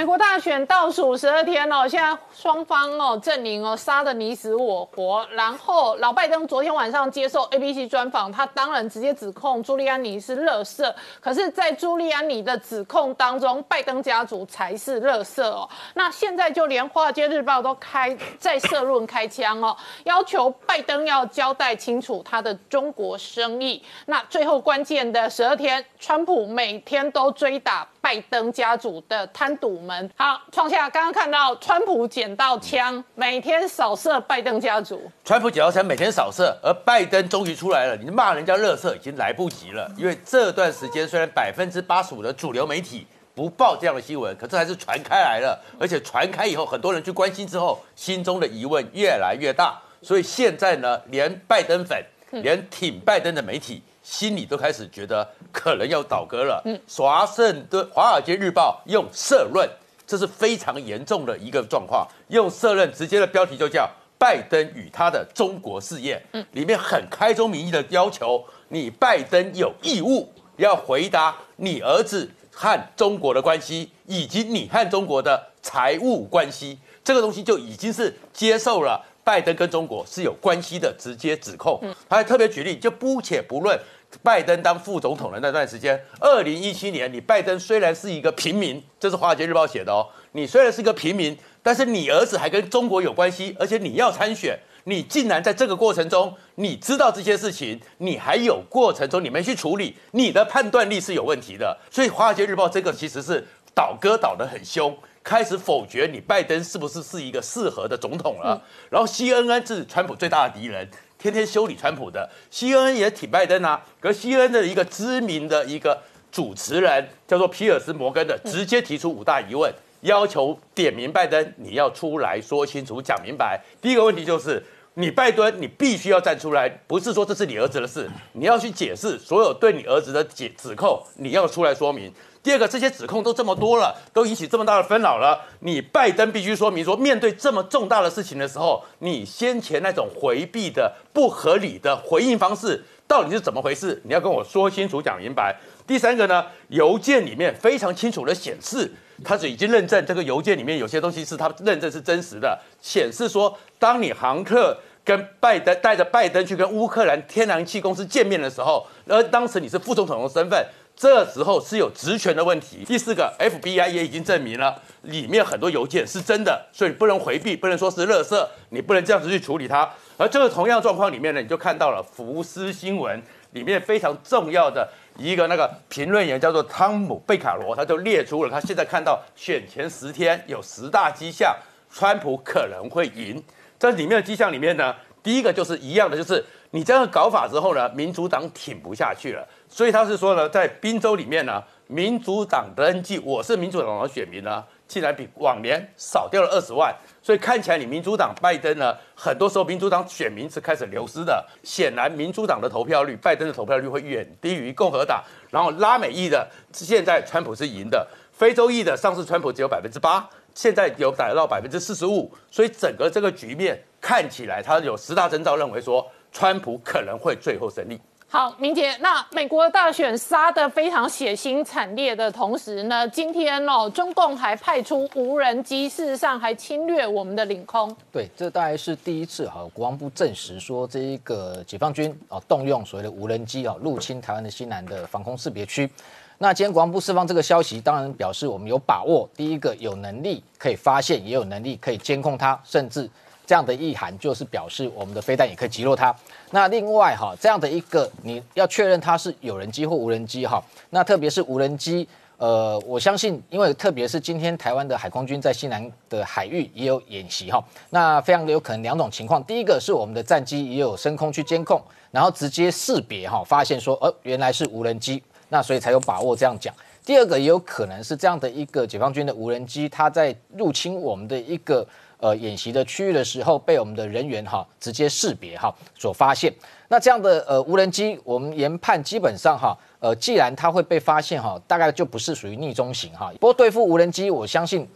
[0.00, 0.64] 美国大选。
[0.64, 5.26] 倒数十二天了，现在双方哦阵营哦杀的你死我活。
[5.32, 10.94] 然后老拜登昨天晚上接受 ABC 专访，他当然直接指控朱利安尼是乐色。
[11.20, 15.68] 可是，在朱利安尼的指控当中，拜登家族才是乐色哦。
[15.92, 23.82] 那现在就连华尔街日报都开在社论开枪哦，要求拜登要交代清楚他的中国生意。
[24.06, 27.86] 那最后关键的十二天，川普每天都追打。
[28.00, 35.10] 拜登家族的贪赌门，好，创下刚刚看到川普捡到枪，每天扫射拜登家族。
[35.24, 53.82] 川普捡到枪，每天扫射，而拜登终于出来了，你骂人家乐色已经来不及了，因为这段时间虽然百分之八十五的主流媒体不报这样的新闻，可这还是传开来了，而且传开以后，很多人去关心之后，心中的疑问越来越大，所以现在呢，连拜登粉，连挺拜登的媒体。
[54.10, 56.60] 心里都开始觉得可能要倒戈了。
[56.64, 59.70] 嗯，华盛顿《华尔街日报》用社论，
[60.04, 62.04] 这是非常严重的一个状况。
[62.26, 66.20] 用社论直接的标题就叫“拜登与他的中国事业”。
[66.34, 76.80] 嗯，里面很开宗明义的要求，你拜登有义务要回答你儿子和中国的关系，以及你和中国的财务关系。
[77.04, 79.06] 这个东西就已经是接受了。
[79.22, 81.78] 拜登跟中国是有关系的，直接指控。
[82.08, 83.78] 他还特别举例，就姑且不论
[84.22, 101.78] 拜登当副总统的那段时间，二零一七年，你拜登虽然是一个平民，这是华尔街日报写的哦，你虽然是一个平民，但是你儿子还跟中国有关系，而且你要参选，你竟然在这个过程中，你知道这些事情，你还有过程中你没去处理，你的判断力是有问题的。
[101.90, 104.96] 所以华尔街日报这个其实是倒戈倒得很凶。
[105.22, 108.60] 开始否决你拜登是不是是一个适合的总统了？
[108.88, 110.88] 然后 CNN 是川普最大的敌人，
[111.20, 112.28] 天天修理川普的。
[112.50, 116.02] CNN 也挺拜登啊，可 CNN 的一个知名的一个
[116.32, 123.60] 主持人叫做皮尔斯摩根的，直接提出五大疑问，要求点名拜登，你要出来说清楚、讲明白。
[123.82, 124.62] 第一个问题就是，
[124.94, 132.12] 你拜登，你必须要站出来，不是说这是你儿子的事，你要去解释所有对你儿子的解指控，你要出来说明。
[132.42, 135.38] 第二个，这些指控都这么多了，都引起这么大的纷扰了。
[135.60, 144.00] 你拜登必须说明说，面对这么重大的事情的时候，你先前那种回避的不合理的回应方式到底是怎么回事？
[144.04, 145.54] 你要跟我说清楚、讲明白。
[145.86, 148.90] 第三个呢，邮件里面非常清楚的显示，
[149.24, 160.66] 他是已经认证这个邮件里面有些东西是他认证是真实的，显示说，当你航客跟拜登带着拜登去跟乌克兰天然气公司见面的时候，而当时你是副总统的身份。
[160.96, 162.84] 这时候是有职权的问题。
[162.84, 169.88] 第四个，FBI 也已经证明了里面很多邮件是真的，所以不能回避，不能说是垃圾，你不能这样子去处理它。
[170.18, 181.54] 而这个同样状况里面呢，你就看到了福斯新闻里面非常重要的一个那个评论员叫做汤姆贝卡罗，他就列出了他现在看到选前十天有十大迹象，
[181.90, 183.42] 川普可能会赢。
[183.78, 189.46] 这里面的迹象里面呢，第一个就是一样的，就是你这样搞法之后呢，民主党挺不下去了。
[189.68, 196.92] 所以他是说呢，在宾州里面呢，民主党登记，我是民主党的选民呢，竟然比往年少掉了二十万。
[197.22, 201.46] 所以看起来你民主党拜登呢，很多时候民主党选民是开始流失的。
[201.62, 205.22] 显然民主党的投票率，拜登的投票率会远低于共和党。
[205.50, 212.32] 然后拉美裔的，现在川普是赢的；非洲裔的，上次川普只有百分之八，现在有达到百分之四十五。
[212.50, 218.00] 所以整个这个局面看起来，他有十大征兆，认为说川普可能会最后胜利。
[218.32, 227.92] 好，明姐，那美国大选杀得非常血腥惨烈的同时呢，今天哦，中共还派出无人机，事实上还侵略我们的领空。
[228.12, 235.90] 对，这大概是第一次哈，国防部证实说这一个解放军啊动用所谓的无人机啊入侵台湾的西南的防空识别区。
[236.38, 243.10] 那今天国防部释放这个消息，当然表示我们有把握，第一个有能力可以发现，也有能力可以监控它，甚至。
[243.46, 246.14] 这样的意涵就是表示我们的飞弹也可以击落它。
[246.52, 250.60] 那另外哈，这样的一个你要确认它是有人机或无人机哈。
[250.90, 252.08] 那特别是无人机，
[252.38, 257.62] 呃，我相信，因为特别是今天台湾的海空军在西南的海域也有演习哈。
[257.90, 266.74] 那非常的有可能两种情况，第一个是我们的战机也有升空去监控，然后直接识别哈，发现说，呃，原来是无人机，那所以才有把握这样讲。
[267.04, 271.86] 第二个也有可能是这样的一个解放军的无人机，它在入侵我们的一个。
[272.20, 276.52] 呃，演习的区域的时候，被我们的人员哈直接识别哈所发现。
[276.88, 283.32] 那这样的呃无人机，我们研判基本上哈，呃，既然它会被发现哈，大概就不是属于逆中型哈。
[283.40, 284.86] 不过对付无人机，我相信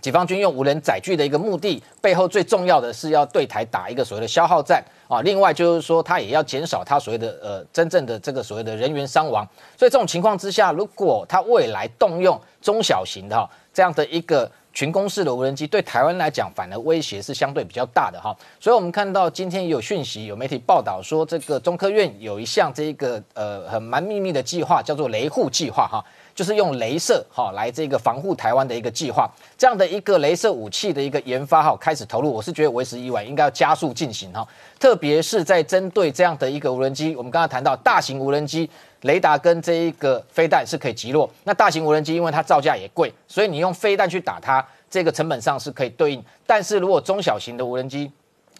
[0.00, 5.20] 解放军用无人载具的一个目的，背后最重要的是要对台打一个所谓的消耗战啊。
[5.22, 9.44] 另外就是说，它也要减少它所谓的呃真正的这个所谓的人员伤亡。
[9.76, 18.36] 所以这种情况之下，如果它未来动用中小型的这样的一个群攻式的无人机对台湾来讲，反而威胁是相对比较大的哈。
[18.60, 26.04] 所以我们看到今天也有讯息，有媒体报道说，这个中科院有一项这个呃很蛮秘密的计划，叫做雷护计划哈。
[26.34, 34.46] 就是用镭射哈来这个防护台湾的一个计划，这样的一个镭射武器的一个研发哈开始投入，我是觉得为时已晚，应该要加速进行哈。
[34.78, 38.70] 特别是在针对这样的一个无人机，我们刚刚谈到大型无人机
[39.02, 46.24] 雷达跟这一个飞弹是可以击落，那大型无人机因为它造价也贵，所以你用飞弹去打它，这个成本上是可以对应。
[46.46, 48.10] 但是如果中小型的无人机，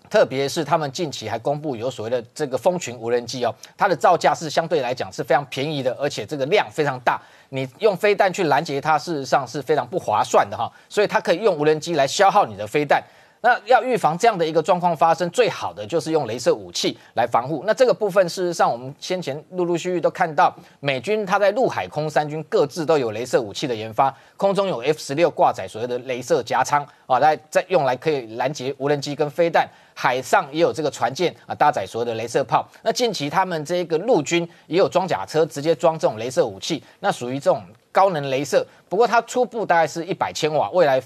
[0.08, 7.20] 特别是他们近期还公布有所谓的这个蜂群无人机哦，它的造价是相对来讲是非常便宜的，而且这个量非常大。
[7.50, 10.70] 你用飞弹去拦截它，事实上是非常不划算的哈。
[10.88, 13.02] 所以它可以用无人机来消耗你的飞弹。
[13.40, 17.62] 那要预防这样的一个状况发生，最好的就是用镭射武器来防护。
[17.66, 29.68] 那这个部分事实上，我们先前陆陆续续都看到，美军它在陆海空三军各自都有镭射武器的研发，空中有 F 十六挂载所谓的镭射夹舱啊，来再用来可以拦截无人机跟飞弹。
[29.94, 32.64] 海上也有这个船舰啊，搭载所有的镭射炮。
[32.82, 38.64] 那近期他们这个陆军也有装甲车，直接装这种镭射武器，那属于这种高能镭射。
[38.88, 41.02] 不过它初步大概是一百千瓦，未来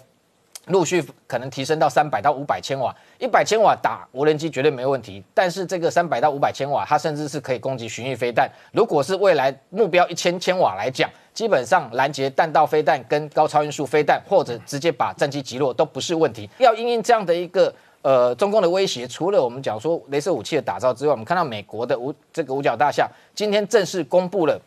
[0.66, 2.94] 陆续可能提升到三百到五百千瓦。
[3.18, 8.50] 一百千瓦打无人机绝对没问题，但是这个三百到五百千瓦，它甚至是可以攻击巡弋飞弹。
[8.72, 16.48] 如果是未来目标一千千瓦来讲，基本上拦截弹道飞弹跟高超音速飞弹，或者直接把战机击落都不是问题。
[16.58, 17.74] 要因应这样的一个。
[18.02, 24.60] 呃，中共的威胁，除了我们讲说镭射武器的打造之外，我们看到美国的五这个五角大厦今天正式公布了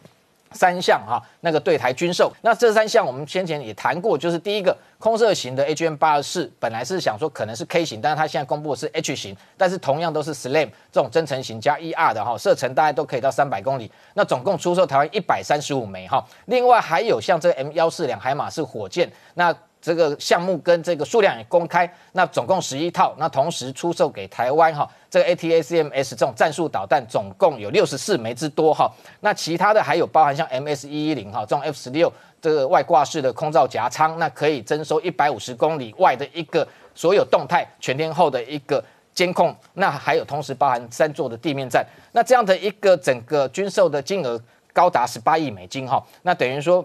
[0.56, 2.34] 三项哈那个对台军售。
[2.42, 13.92] 那这三项我们先前也谈过，就是第一个空射型的 AGM 八二四，本来是想说可能是 K 型，但是它现在公布的是 H 型，但是同样都是 SLAM 这种增程型加 ER 的哈，射程大概都可以到三百公里。
[14.16, 19.56] 那总共出售台湾一百三十五枚哈，另外还有像这个 M 幺四两海马式火箭，那。
[19.86, 44.42] 这个项目跟这个数量也公开，那总共十一套，那同时出售给台湾哈，这个 ATACMS 这种战术导弹总共有六十四枚之多哈，那其他的还有包含像 MS 一一零哈这种 F 十六这个外挂式的空罩夹舱，那可以征收一百五十公里外的一个所有动态全天候的一个监控，那还有同时包含三座的地面站，那这样的一个整个军售的金额
[44.74, 46.84] 高达十八亿美金哈，那等于说。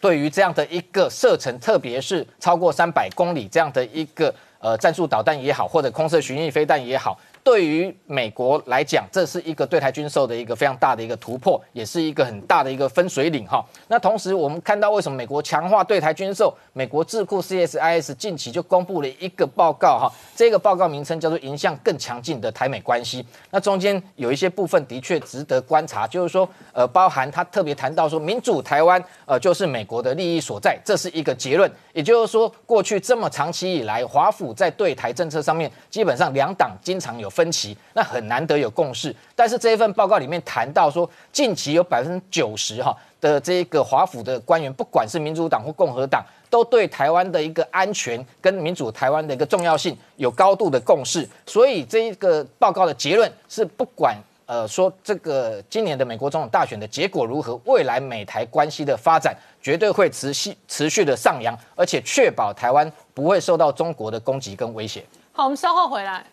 [0.00, 7.18] 对于这样的一个射程，特别是超过三百公里这样的一个呃战术导弹也好，或者空射巡弋飞弹也好。
[7.48, 13.64] 对于美国来讲，这是一个对台军售的一个非常大的一个突破，也是一个很大的一个分水岭哈。
[13.86, 16.54] 那同时，我们看到为什么美国强化对台军售？
[16.74, 23.22] 美国智库 CSIS 近期就公布了一个报告哈，这个报告名称叫做《迎向更强劲的台美关系》。
[23.50, 31.70] 那中间有一些部分的确值得观察，就是说，呃，包含他特别谈到说，民主台湾呃就是美国的利益所在，这是一个结论。
[31.94, 37.26] 也就是说，过去这么长期以来，华府在对台政策上面，基本上两党经常有。
[37.38, 39.14] 分歧，那很难得有共识。
[39.36, 51.28] 但是这一份报告里面谈到说，近期有百分之九十哈的这个华府的官员，不管是民主党或共和党，都对台湾的一个安全跟民主台湾的一个重要性有高度的共识。
[51.46, 65.04] 所以这一个报告的结论是，不管呃说这个今年的美国总统大选的结果如何，未来美台关系的发展绝对会持续持续的上扬，而且确保台湾不会受到中国的攻击跟威胁。
[65.32, 66.24] 好，我们稍后回来。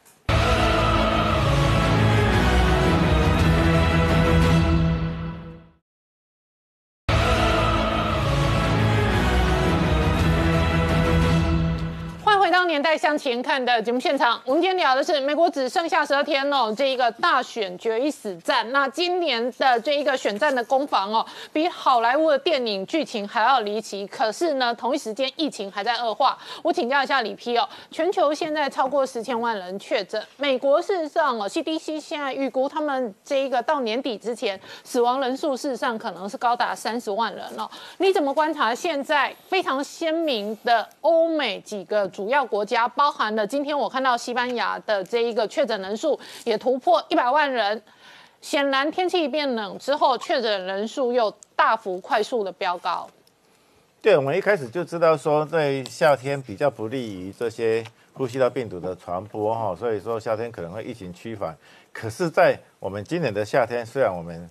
[12.65, 18.69] 年代向前看的节目现场，我们今天聊的是美国只剩下十二天哦，这一个大选决一死战。
[18.71, 24.06] 那今年的这一个选战的攻防哦，比好莱坞的电影剧情还要离奇。
[24.08, 26.38] 可是呢，同一时间疫情还在恶化。
[26.63, 37.69] 我请教一下李批哦，全球现在超过十千万人确诊，美国事实上哦，CDC 现在预估他们这一个到年底之前死亡人数事实上可能是高达三十万人哦。
[37.99, 42.55] 你怎么观察现在非常鲜明的欧美几个主要国？
[42.56, 47.84] 国家包含了今天我看到西班牙的这一个确诊人数也突破一百万人，
[48.39, 53.10] 显然天气变冷之后，确诊人数又大幅快速的飙高。
[54.02, 61.54] 对，我们一开始就知道说，在夏天比较不利于这些呼吸道病毒的传播哈，所以说夏天可能会疫情趋缓。
[61.91, 64.50] 可是，在我们今年的夏天，虽然我们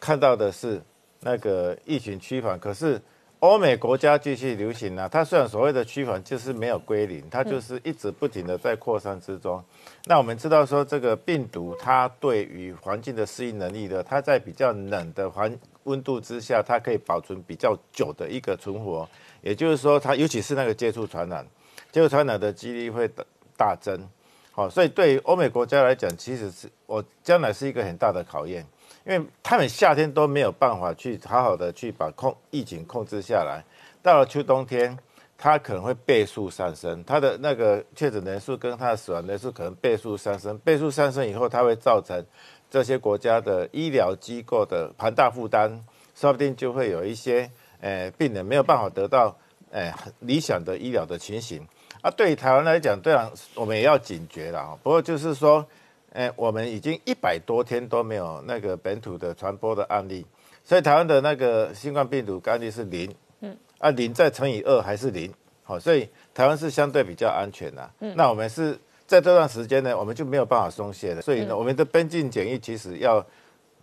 [0.00, 0.80] 看到的是
[1.20, 2.98] 那个疫情趋缓，可是。
[3.42, 9.60] 欧美国家继续流行呢，它虽然所谓的趋缓就是没有归零，它就是一直不停的在扩散之中。
[10.04, 15.52] 那我们知道说，这个病毒它对于环境的适应能力的，它在比较冷的环
[15.82, 19.08] 温度之下，它可以保存比较久的一个存活。
[19.40, 21.44] 也就是说，它尤其是那个接触传染，
[21.90, 23.24] 接触传染的几率会大
[23.56, 24.08] 大增。
[24.52, 28.64] 好，所以对于欧美国家来讲，其实是我将来是一个很大的考验，
[29.04, 33.64] 因为他们夏天都没有办法去好好的去把控疫情控制下来，
[34.02, 34.96] 到了秋冬天，
[35.36, 42.24] 它可能会倍数上升，它的那个确诊人数跟它的死亡人数可能倍数上升，倍数上升以后，它会造成
[42.70, 45.84] 这些国家的医疗机构的庞大负担，
[46.14, 47.50] 说不定就会有一些
[47.80, 49.36] 呃病人没有办法得到
[49.70, 51.66] 呃理想的医疗的情形。
[52.02, 54.78] 啊，对于台湾来讲，对啊，我们也要警觉了。
[54.82, 55.64] 不过就是说，
[56.12, 60.24] 哎，我们已经一百多天都没有那个本土的传播的案例，
[60.64, 65.32] 所以台湾的那个新冠病毒案例是零，嗯，啊，零再乘以二还是零，
[65.62, 67.90] 好，所以台湾是相对比较安全的。
[68.00, 73.24] 嗯，那我们是在这段时间呢，我们就没有办法松懈了，所以呢，我们的边境检疫其实要，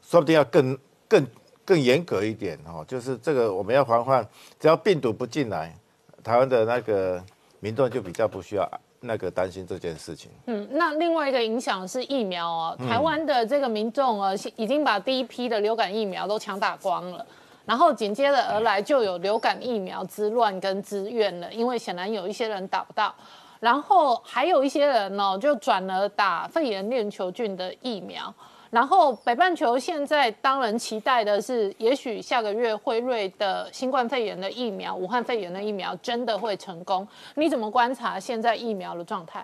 [0.02, 0.78] 说不定要更
[1.08, 1.26] 更
[1.66, 4.28] 更严格一点哦，就是这个我们要防范，
[4.60, 5.76] 只要病毒不进来，
[6.24, 7.24] 台湾的那个。
[7.62, 8.64] 民众就比较不需要
[9.02, 10.30] 那个担心这件事情。
[10.46, 17.26] 嗯，那另外一个影响是疫苗哦，台湾的这个民众呃已经把第一批的流感疫苗都抢打光了，
[17.66, 23.14] 然后紧接着而来就有流感疫苗之乱跟之怨了，因为显然有一些人打不到，
[23.60, 28.34] 然后还有一些人呢就转了打肺炎链球菌的疫苗。
[28.72, 37.08] 然后北半球现在当然期待的是，也许下个月辉瑞的新冠肺炎的疫苗、武汉肺炎的疫苗真的会成功。
[37.34, 39.44] 你怎么观察现在疫苗的状态？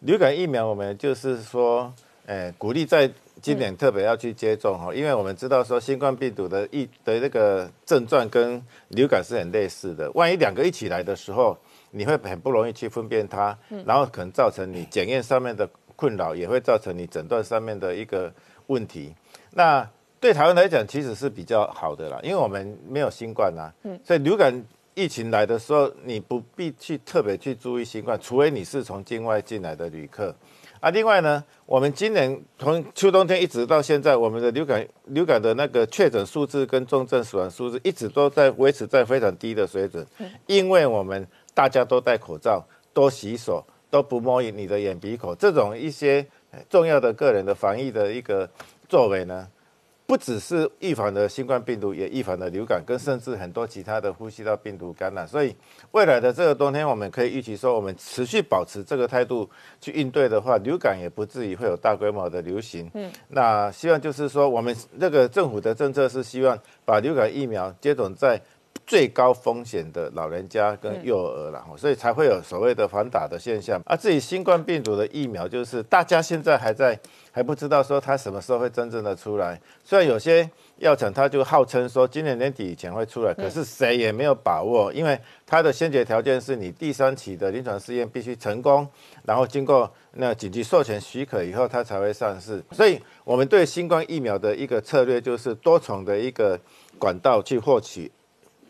[0.00, 1.90] 流感疫苗我们就是说，
[2.26, 11.56] 诶，鼓励在今年特别要去接种哈，因为我们知道说新冠病毒的疫的那个症状跟流感是很类似的，万一两个一起来的时候，
[11.90, 15.66] 你会很不容易去分辨它，然后可能造成你检验上面的。
[16.02, 18.32] 困扰也会造成你诊断上面的一个
[18.66, 19.14] 问题。
[19.52, 19.88] 那
[20.18, 24.52] 对台湾来讲，其实是比较好的啦，因为我们没有新冠呐，嗯，所以流感
[24.94, 30.34] 疫情来的时候，你不必去特别去注意新冠，除非你是从境外进来的旅客。
[30.80, 40.04] 啊，另外呢，我们今年从秋冬天一直到现在，我们的流感流感的那个确诊数字跟重症死亡数字一直都在维持在非常低的水准，
[40.48, 41.24] 因为我们
[41.54, 43.64] 大家都戴口罩，多洗手。
[43.92, 46.26] 都不摸你的眼鼻口，这种一些
[46.70, 48.48] 重要的个人的防疫的一个
[48.88, 49.46] 作为呢，
[50.06, 55.28] 不只是预防的新冠病毒，也预防的流感，跟甚至很多其他的呼吸道病毒感染。
[55.28, 55.54] 所以
[55.90, 59.46] 未来的这个冬天，我们可以预期说，我们持续保持这个态度
[59.78, 62.90] 去应对的话，流感也不至于会有大规模的流行。
[62.94, 68.40] 嗯，那希望就是说，我们这个政府的政策是希望把流感疫苗接种在。
[68.92, 73.80] 最高风险的老人家跟幼儿了，所以才会有所谓的反打的现象。
[73.86, 79.58] 而至于新冠病毒的疫苗，就是大家现在还在还不知道说它什么时候会真正的出来。
[79.82, 88.86] 虽然有些药厂它就号称说今年年底以前会出来，可是谁也没有把握，因为它的先决条件是你第三期的临床试验必须成功，
[89.24, 92.62] 然后经过那紧急授权许可以后，它才会上市。
[92.72, 96.60] 所以我们对新冠疫苗的一个策略就是多重的一个
[96.98, 98.12] 管道去获取。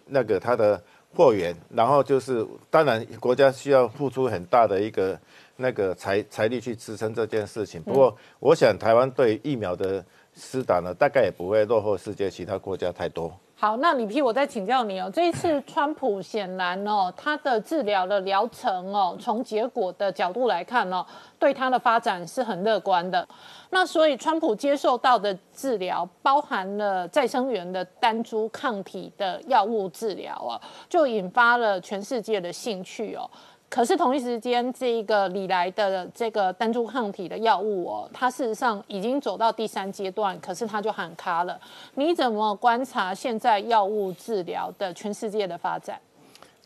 [0.07, 0.83] 那个它的
[1.15, 5.19] 货源，然后就是当然国家需要付出很大的一个
[5.57, 7.83] 那个财财力去支撑这件事情。
[7.83, 13.33] 不过我想台湾对疫苗的施打呢，大概也不会落后世界其他国家太多。
[13.63, 15.09] 好，那李批，我再请教你哦。
[15.15, 21.07] 这一次川普显然哦，他的治疗的疗程哦，从结果的角度来看哦，
[21.39, 23.25] 对他的发展是很乐观的。
[23.71, 33.31] 那所以川普接受到的治疗，包含了再生源的单株抗体的药物治疗啊，就引发了全世界的兴趣哦。
[33.75, 41.59] 可是同一时间，这个李来的这个单株抗体的药物哦，它事实上已经走到第三阶段，可是它就喊卡了。
[41.95, 45.99] 你怎么观察现在药物治疗的全世界的发展？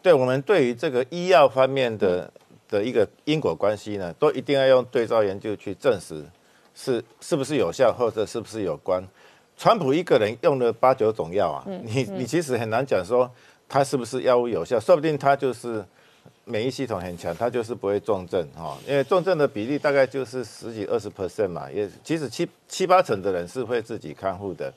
[0.03, 2.29] 对我们对于这个医药方面的
[2.69, 6.27] 的一个因果关系呢，都一定要用对照研究去证实
[6.75, 9.01] 是是不是有效，或者是不是有关。
[9.57, 13.31] 川普一个人用了八九种药啊，你你其实很难讲说
[13.69, 15.85] 他是不是药物有效，说不定他就是。
[16.49, 24.73] 免疫系统很强，它就是不会重症哈，因为重症的比例大概就是十几二十 percent 嘛，也其实七七八成的人是会自己看护的。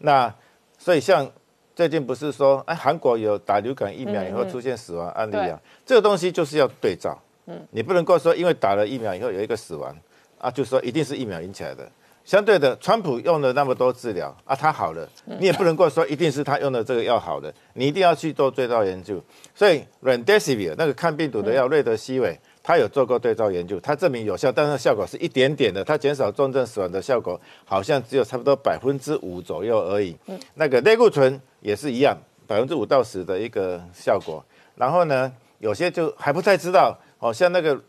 [0.00, 0.32] 那
[0.78, 1.26] 所以像
[1.74, 9.96] 最近不是说，哎，韩国有打流感疫苗以后出现死亡案例啊，这个东西就是要对照，嗯，你不能够说因为打了疫苗以后有一个死亡
[10.38, 11.90] 啊，就说一定是疫苗引起来的。
[12.26, 15.08] 相对的，川普用了那么多治疗啊，他好了，
[15.38, 19.22] 你也不能够说一定是他用的这个药好了，你一定要去做对照研究。
[19.54, 30.16] 所以 r e m d e i v i r 那个抗病毒的药，瑞德西韦，他有做过对照研究，他证明有效，但是效果是一点点的，它减少重症死亡的效果好像只有差不多百分之五左右而已。
[30.54, 34.44] 那个类固醇也是一样，百分之五到十的一个效果。
[34.74, 37.80] 然后呢，有些就还不太知道，哦，像那个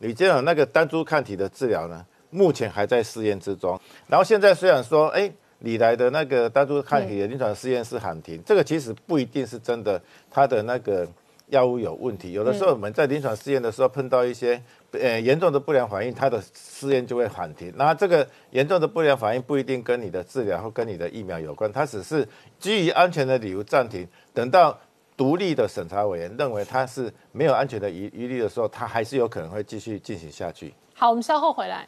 [0.00, 2.04] 李健朗那个单株抗体的治疗呢，
[2.36, 3.80] 目前还在试验之中。
[4.06, 11.08] 然后现在虽然说，哎，李来的那个单株抗体的临床试验是喊停，这个其实不一定是真的，它的那个。
[11.50, 14.60] 药物有问题，有的时候我们在临床试验的时候碰到一些
[14.90, 17.72] 呃严重的不良反应，它的试验就会喊停。
[17.76, 22.26] 那这个严重的不良反应不一定跟你的治疗或跟你的疫苗有关，它只是
[22.58, 24.04] 基于安全的理由暂停。
[24.34, 24.76] 等到
[25.16, 30.74] 独立的审查委员认为它是没有安全的疑疑虑的时候，它还是有可能会继续进行下去。
[30.94, 31.86] 好，我们稍后回来。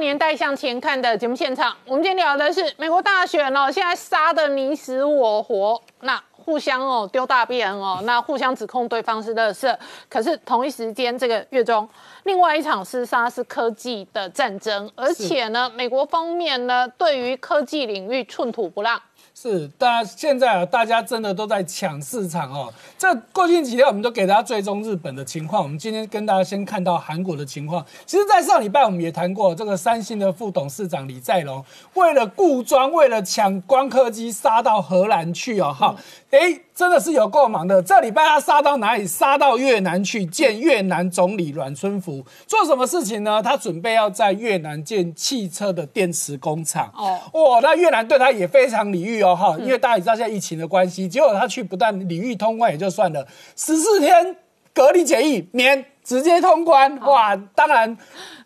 [0.00, 9.78] 年代向前看的节目现场，我们今天聊的是美国大选哦，现在杀的你死我活，那互相哦丢大便哦，那互相指控对方是乐色，
[10.08, 11.86] 可是同一时间这个月中，
[12.24, 19.00] 另外一场厮杀是科技的战争，而且呢，美国方面呢对于科技领域寸土不让。
[19.42, 22.70] 是，大家现在啊，大家真的都在抢市场哦。
[22.98, 25.62] 这过去几天，我们都给大家追踪日本的情况。
[25.62, 27.82] 我们今天跟大家先看到韩国的情况。
[28.04, 31.64] 其实，在上礼拜我们也谈过，这个三星的副董事长李在镕，
[31.94, 35.96] 为了固装，为了抢光刻机，杀到荷兰去哦，哈。
[36.32, 37.82] 哎，真的是有够忙的。
[37.82, 39.06] 这礼拜他杀到哪里？
[39.06, 43.42] 杀到越南去见越南总理阮春福，做什么事情呢？
[43.42, 46.90] 他准备要在越南建汽车的电池工厂。
[46.96, 54.34] 哦，哇，那越南对他也非常礼遇哦，哈，因为大家也知道现在疫情的关系，结果他去不但礼遇通关也就算了，十四天
[54.72, 56.98] 隔离检疫免直接通关。
[57.00, 57.94] 哇，当然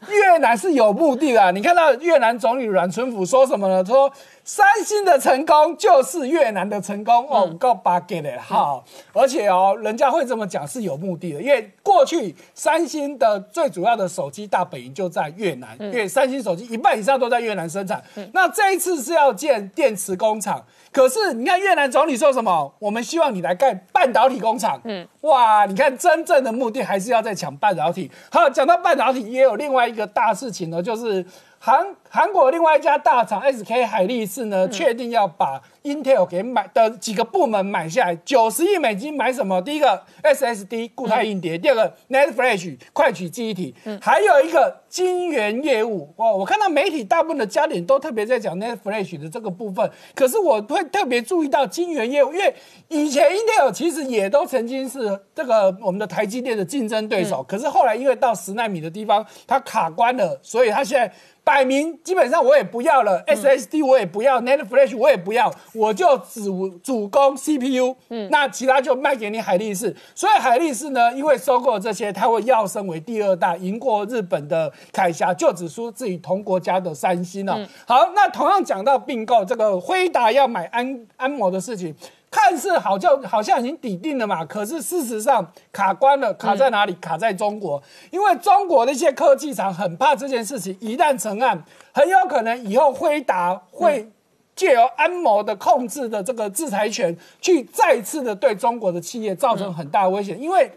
[0.09, 1.53] 越南是有目的的。
[1.53, 3.85] 你看到越南总理阮春福说什么呢？
[3.85, 4.11] 说。
[4.45, 8.85] 三星的成功就是越南的成功哦，我告八给的好，
[9.15, 18.03] 而且哦，人家会这么讲是有目的的，因为过去三星的最主要的手机大本营就在越南，因为三星手机一半以上都在越南生产。
[18.35, 22.75] 那这一次是要建电池工厂，可是你看越南总理说什么？
[22.79, 24.79] 我们希望你来盖半导体工厂。
[24.85, 28.11] 嗯，哇，你看真正的目的还是要在抢半导体。
[28.31, 31.25] 好，讲到半导体，也有另外一个大事情呢，就是
[31.65, 31.97] 韩。
[32.15, 39.61] 韩国另外一家大厂 SK 海力士呢，确定要把 Intel 给买的几个部门买下来，九十亿美金买什么？
[39.61, 46.15] 第一个 SSD 固态硬碟，第二个 NAND Flash 快取记忆体，还有一个晶圆业务。
[46.19, 52.55] 哇，我看到媒体大部分的焦点都特别在讲 NAND Flash 的这个部分，可是我会特别注意到晶圆业务，因为
[52.87, 61.13] 以前 Intel 其实也都曾经是这个我们的台积电的竞争对手，可是后来因为到十纳米的地方它卡关了，所以它现在。
[61.45, 69.95] 摆明基本上我也不要了，SSD 我也不要，NAND Flash 我也不要，我就主主攻 CPU，嗯，那其他就卖给你海力士。
[70.15, 77.55] 所以海力士呢，因为收购这些，它会要升为第二大，赢过日本的凯霞，就只输自己同国家的三星了。
[77.87, 81.95] 好，那同样讲到并购这个辉达要买安安摩的事情。
[82.35, 86.93] 看似好像好像已经抵定了嘛，可是事实上卡关了，卡在哪里？
[86.95, 87.81] 卡在中国，
[88.11, 94.11] 因为中国的一些科技厂很怕这件事情一旦成案，很有可能以后辉达会
[94.57, 100.69] 借由安谋的控制的这个制裁权，去再次的对中国的企业造成很大危险，因为。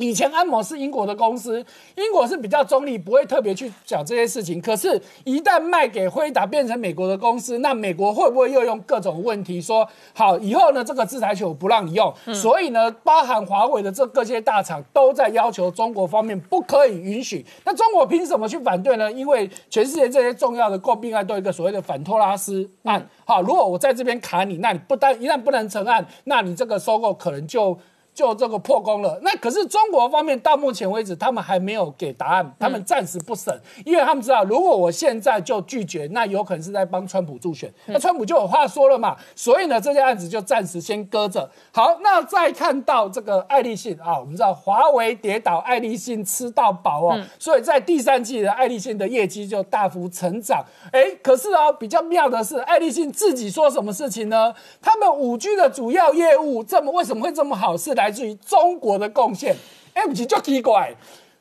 [0.00, 1.62] 以前安摩是英国的公司，
[1.94, 4.58] 英国是比较中立，不会特别去讲这些事情。
[4.58, 10.82] 可是，一旦卖给辉达变成美国的公司，那美国会不会又用各种问题说好以后呢？
[10.82, 12.12] 这个制裁权我不让你用。
[12.32, 17.44] 所以呢，包含华为的这各些大厂都在要求中国方面不可以允许。
[17.64, 19.12] 那中国凭什么去反对呢？
[19.12, 23.06] 因为全世界这些重要的诟病案都有一个所谓的反托拉斯案。
[23.26, 27.78] 好，如果我在这边卡你，那你不但一旦不能成案，那你这个收购可能就。
[28.20, 41.50] 就这个破功了，那可是中国方面到目前为止，他们还没有给答案，他们暂时不审，因为他们知道，如果我现在就拒绝，那有可能是在帮川普助选，那川普就有话说了嘛，所以呢，这件案子就暂时先搁着。
[41.72, 50.62] 好，那再看到这个爱立信啊，我们知道华为跌倒，爱立信吃到饱哦，所以在第三季的爱立信的业绩就大幅成长。
[50.92, 54.54] 哎，可是啊，比较妙的是，爱立信自己说什么事情呢？
[54.82, 57.74] 他们五 G 的主要业务这么为什么会这么好？
[57.74, 58.09] 是来。
[58.10, 59.54] 来自于中国的贡献
[59.94, 60.92] ，M 级就奇怪，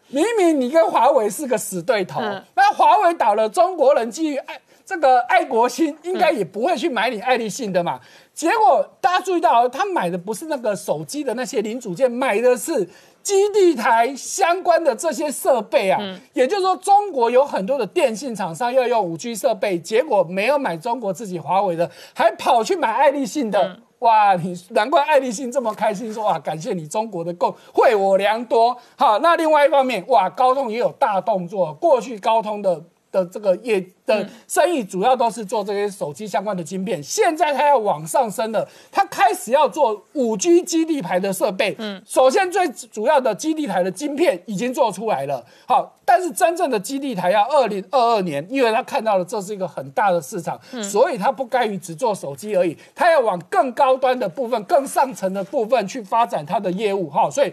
[0.10, 2.22] 明明你跟华为是个死对头，
[2.54, 8.00] 那华为倒了，中国人基于爱这个爱国心，应该也不会去买你爱立信的嘛。
[8.36, 12.88] 结果大家注意到，他买的不是那个手机的那些零组件，买的是。
[13.22, 16.00] 基地台相关的这些设备啊，
[16.34, 23.78] 也就是说，中国有很多的电信厂商要用五 G 设备，结果没有买中国自己华为的，还跑去买爱立信的。
[24.00, 28.78] 哇，你难怪爱立信这么开心，说啊，感谢你中国的共惠我良多。
[28.96, 32.82] 好，那另外一方面，哇，高通也有大动作，过去高通的
[33.12, 41.76] 的这个业的生意主要都是做这些手机相关的晶片，现在它要往上升了，它开始要做五 G 基地台的设备。
[41.80, 45.46] 嗯，首先最主要的基地台的晶片已经做出来了。
[45.68, 57.10] 好，但是真正的基地台要二零二二年，因为他看到了这是一个很大的市场，所以他不甘于只做手机而已，他要往更高端的部分、更上层的部分去发展它的业务。
[57.10, 57.52] 哈，所以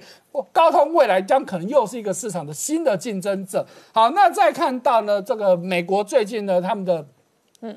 [0.52, 3.66] 高通未来将可能又是一个市场的新的竞争者。
[3.92, 7.06] 好，那再看到呢，这个美国最近呢，他们的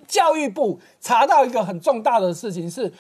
[0.08, 2.92] 教育部查到一个很重大的事情是。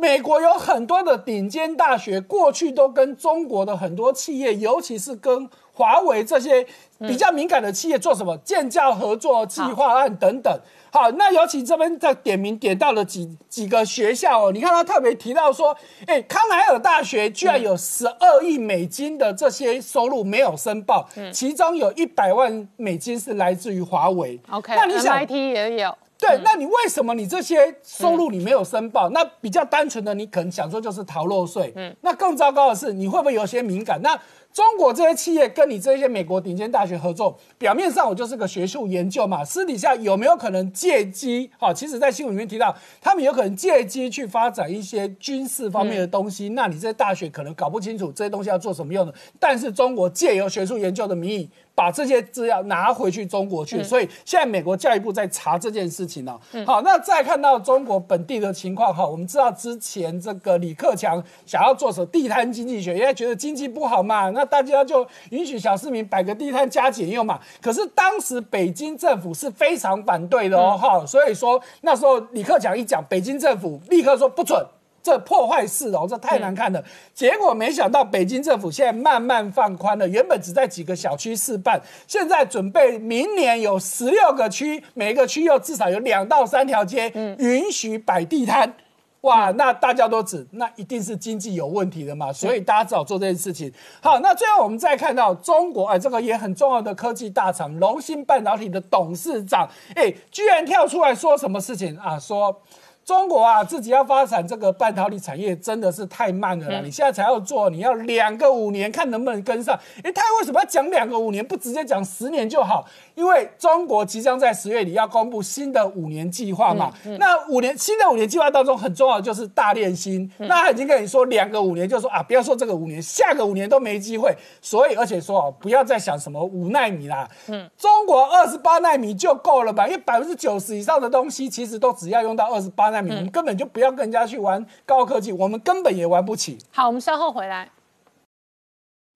[0.00, 6.64] 美国有很多的顶尖大学，过去都跟中国的很多企业，尤其是跟华为这些
[7.00, 10.60] 比较敏感的企业做什么建教合作计划案等等。
[10.90, 15.76] 好，那尤其这边在点名点到了几几个学校哦，你看他特别提到说，
[16.06, 24.40] 哎，康奈尔大学居然有十二亿美金的这些收入没有申报，其中有一百万美金是来自于华为。
[24.50, 25.96] OK，那你想 IT 也有。
[26.20, 29.08] 对，那你为什么你这些收入你没有申报？
[29.10, 31.72] 那比较单纯的，你可能想说就是逃漏税。
[31.76, 34.02] 嗯，那更糟糕的是，你会不会有些敏感？
[34.02, 34.18] 那
[34.58, 41.48] 中国这些企业跟你这些美国顶尖大学合作，表面上我就是个学术研究嘛，私底下有没有可能借机？
[41.56, 46.48] 好，其实在新闻里面提到，他们有可能借机去发展一些军事方面的东西。
[46.48, 51.48] 那你这些大学可能搞不清楚这些东西要做什么用的，但是中国借由学术研究的名义。
[51.78, 56.36] 把这些资料拿回去中国去，所以现在美国教育部在查这件事情呢。
[56.66, 67.38] 好，那再看到中国本地的情况哈，我们知道之前这个李克强想要做什么地摊经济学，因为觉得经济不好嘛，那大家就允许小市民摆个地摊加减用嘛。
[67.62, 74.60] 可是当时北京政府是非常反对的哦，哈，所以说那时候李克强一讲，北京政府立刻说不准。
[75.02, 76.84] 这破坏市容，这太难看了。
[77.14, 88.74] 结果没想到，北京政府现在慢慢放宽了，原本只在几个小区试办，现在准备明年有十六个区，每个区又至少有两到三条街允许摆地摊。
[89.22, 93.72] 哇，那大家都指那一定是经济有问题的嘛，所以大家只好做这件事情。
[94.00, 102.18] 好，那最后我们再看到中国，哎，这个也很重要的科技大厂龙芯半导体的董事长，哎，居然跳出来说什么事情啊？
[102.18, 102.62] 说。
[103.08, 106.82] 中国啊，自己要发展这个半导体产业真的是太慢了啦！
[106.84, 109.74] 你现在才要做，你要两个五年看能不能跟上。
[110.04, 112.84] 哎，他为什么要讲两个五年，不直接讲十年就好？
[113.14, 116.92] 因为中国即将在十月底要公布新的五年计划嘛。
[117.18, 120.30] 那五年新的五年计划当中很重要的就是大炼芯。
[120.36, 124.36] 那他已经跟你说两个五年，就说啊，不要说这个五年，下个五年都没机会。
[124.60, 127.26] 所以而且说哦，不要再想什么五纳米啦。
[127.46, 129.86] 嗯，中国二十八纳米就够了吧？
[129.88, 132.97] 因为百分之九十以上的东西其实都只要用到二十八纳。
[133.04, 136.58] 我们根本就不要跟人家去玩高科技，我们根本也玩不起。
[136.72, 137.68] 好，我们稍后回来。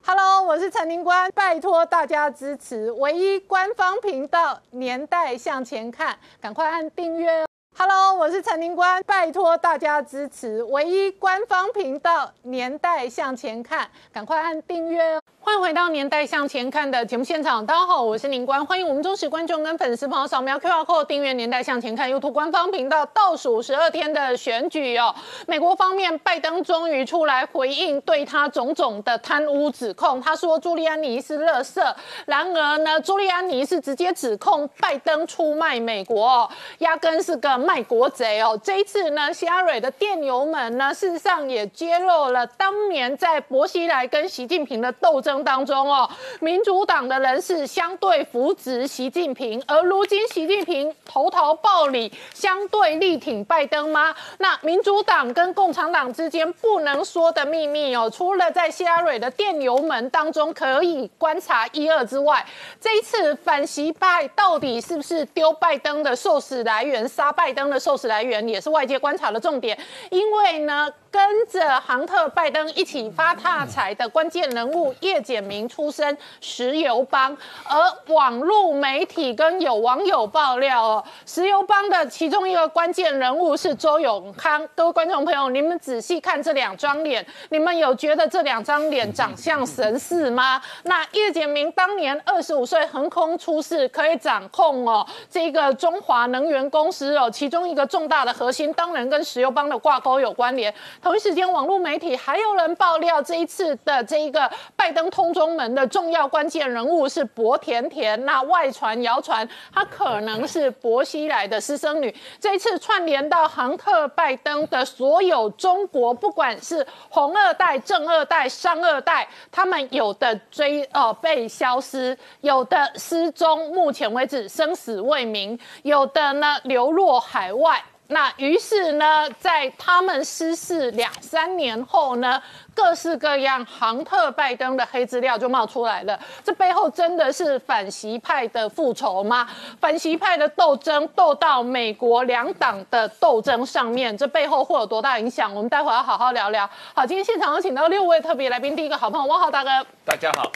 [0.05, 7.45] Hello，我是陈宁官，拜托大家支持唯一官方频道《年代向前看》，赶快按订阅。
[7.74, 15.22] Hello，我是陈宁官，拜托大家支持唯一官方频道《年代向前看》，赶快按订阅哦。
[15.40, 23.04] 欢迎回到《年代向前看》的节目现场，大家好，我是宁官，欢迎我们忠实观众跟粉丝朋友扫描 QR Code 订阅《年代向前看》YouTube 官方频道。
[23.06, 25.12] 倒数十二天的选举哦，
[25.48, 30.20] 美国方面，拜登终于出来回应对他种种的贪污指控。
[30.20, 31.94] 他说朱利安尼是垃圾，
[32.26, 36.48] 然而呢，朱利安尼是直接指控拜登出卖美国，
[36.78, 38.58] 压根是个卖国贼哦。
[38.62, 45.42] 这一次呢，希拉蕊的电邮门呢，事实上也揭露了当年在薄熙来跟习近平的斗争。
[45.42, 46.08] 当中哦，
[46.40, 54.14] 民主党的人士相对扶植习近平，而如今习近平投桃报李，相对力挺拜登吗？
[54.38, 62.44] 那民主党跟共产党之间不能说的秘密哦，除了在希拉蕊的电邮门当中可以观察一二之外，
[62.80, 69.78] 这一次反习派到底是不是丢拜登的受死来源，杀拜登的受死来源，也是外界观察的重点。
[70.11, 75.12] 因为呢，跟着杭特拜登一起发大财的关键人物叶。
[75.22, 84.66] 简明出身石油帮，而网络媒体跟有网友爆料哦，石油帮的其中一个关键人物是周永康。
[84.74, 90.60] 各位观众朋友，你们仔细看这两张脸，你们有觉得这两张脸长相神似吗？
[90.84, 100.74] 那叶简明当年二十五岁横空出世，可以掌控哦这个中华能源公司哦，其中一个重大的核心当然跟石油帮的挂钩有关联。
[101.03, 108.24] 同一时间，网络媒体还有人爆料，这一次的这一个拜登通中门的重要关键人物是博甜甜。
[108.24, 112.14] 那外传谣传，她可能是博西来的私生女。
[112.38, 127.82] 这一次串联到杭特拜登的所有中国，不管是红二代、正二代、商二代，他们有的追呃被消失，有的失踪，目前为止生死未明，有的呢流落海外。
[128.12, 132.40] 那于是呢，在他们失事两三年后呢，
[132.74, 136.18] 各式各样杭特拜登的黑资料就冒出来了。
[136.44, 139.48] 这背后真的是反习派的复仇吗？
[139.80, 145.52] 反习派的斗争斗到美国两党的斗争上面，这背后会有多大影响？
[145.54, 146.68] 我们待会要好好聊聊。
[146.94, 149.70] 好，今天现场有请到六位特别来宾，第一个好朋友汪浩大哥，
[150.04, 150.52] 大家好。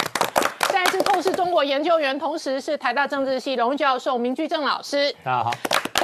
[0.68, 5.50] 再是透视中国研究员，同时是台大政治系荣誉教授明居正老师，大家好。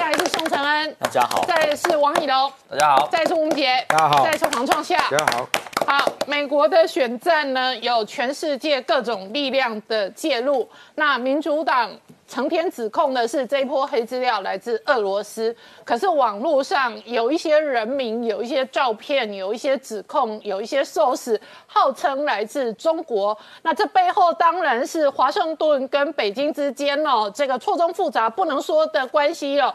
[0.02, 5.48] 再来是宋承恩，大家好；再来是王以龙，大家好；再来是吴杰，大家好；再来是黄创夏，大家好。
[5.86, 10.68] 好，美国的选战呢，有全世界各种力量的介入。
[10.96, 11.88] 那民主党
[12.32, 15.54] 成天指控的是这一波黑资料来自俄罗斯，
[15.84, 23.38] 可是网络上有一些人名、有一些照片、有一些指控、有一些 source 号称来自中国。
[23.60, 29.74] 那这背后当然是华盛顿跟北京之间哦，这个错综复杂不能说的关系哦，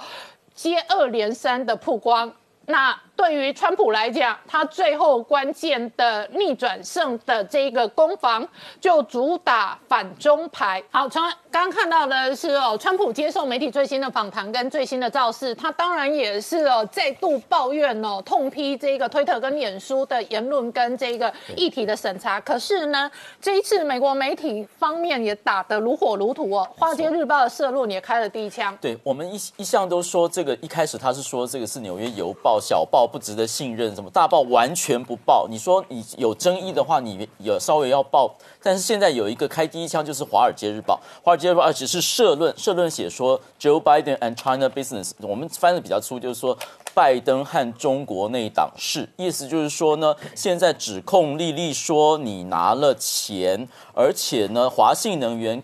[0.56, 2.34] 接二连三的曝光。
[2.66, 8.48] 那对于川普来讲，他最后关键的逆转胜的这个攻防，
[8.80, 10.82] 就主打反中牌。
[10.92, 22.40] 好，从刚刚看到的是哦，川普接受媒体最新的访谈跟最新的造势，他当然也是哦再度抱怨哦，痛批这个推特跟脸书的言论跟这个议题的审查。
[22.40, 23.10] 可是呢，
[23.42, 28.78] 这一次美国媒体方面也打得如火如荼哦，《华尔街日报》的社论也开了第一枪。
[28.80, 35.48] 对我们一一向都说这个，一开始他是说这个是《纽约邮报》小报不值得信任，什么大报完全不报。
[35.50, 38.36] 你说你有争议的话，你有稍微要报。
[38.62, 40.96] 但是现在有一个开第一枪，就是《华尔街日报》。
[41.26, 46.58] 《华尔街日报》只是社论，社论写说 Joe Biden and China business，我们翻的比较粗，就是说
[46.94, 55.64] 拜登和中国内党事，意思就是说呢，现在指控丽丽说你拿了钱，而且呢，华信能源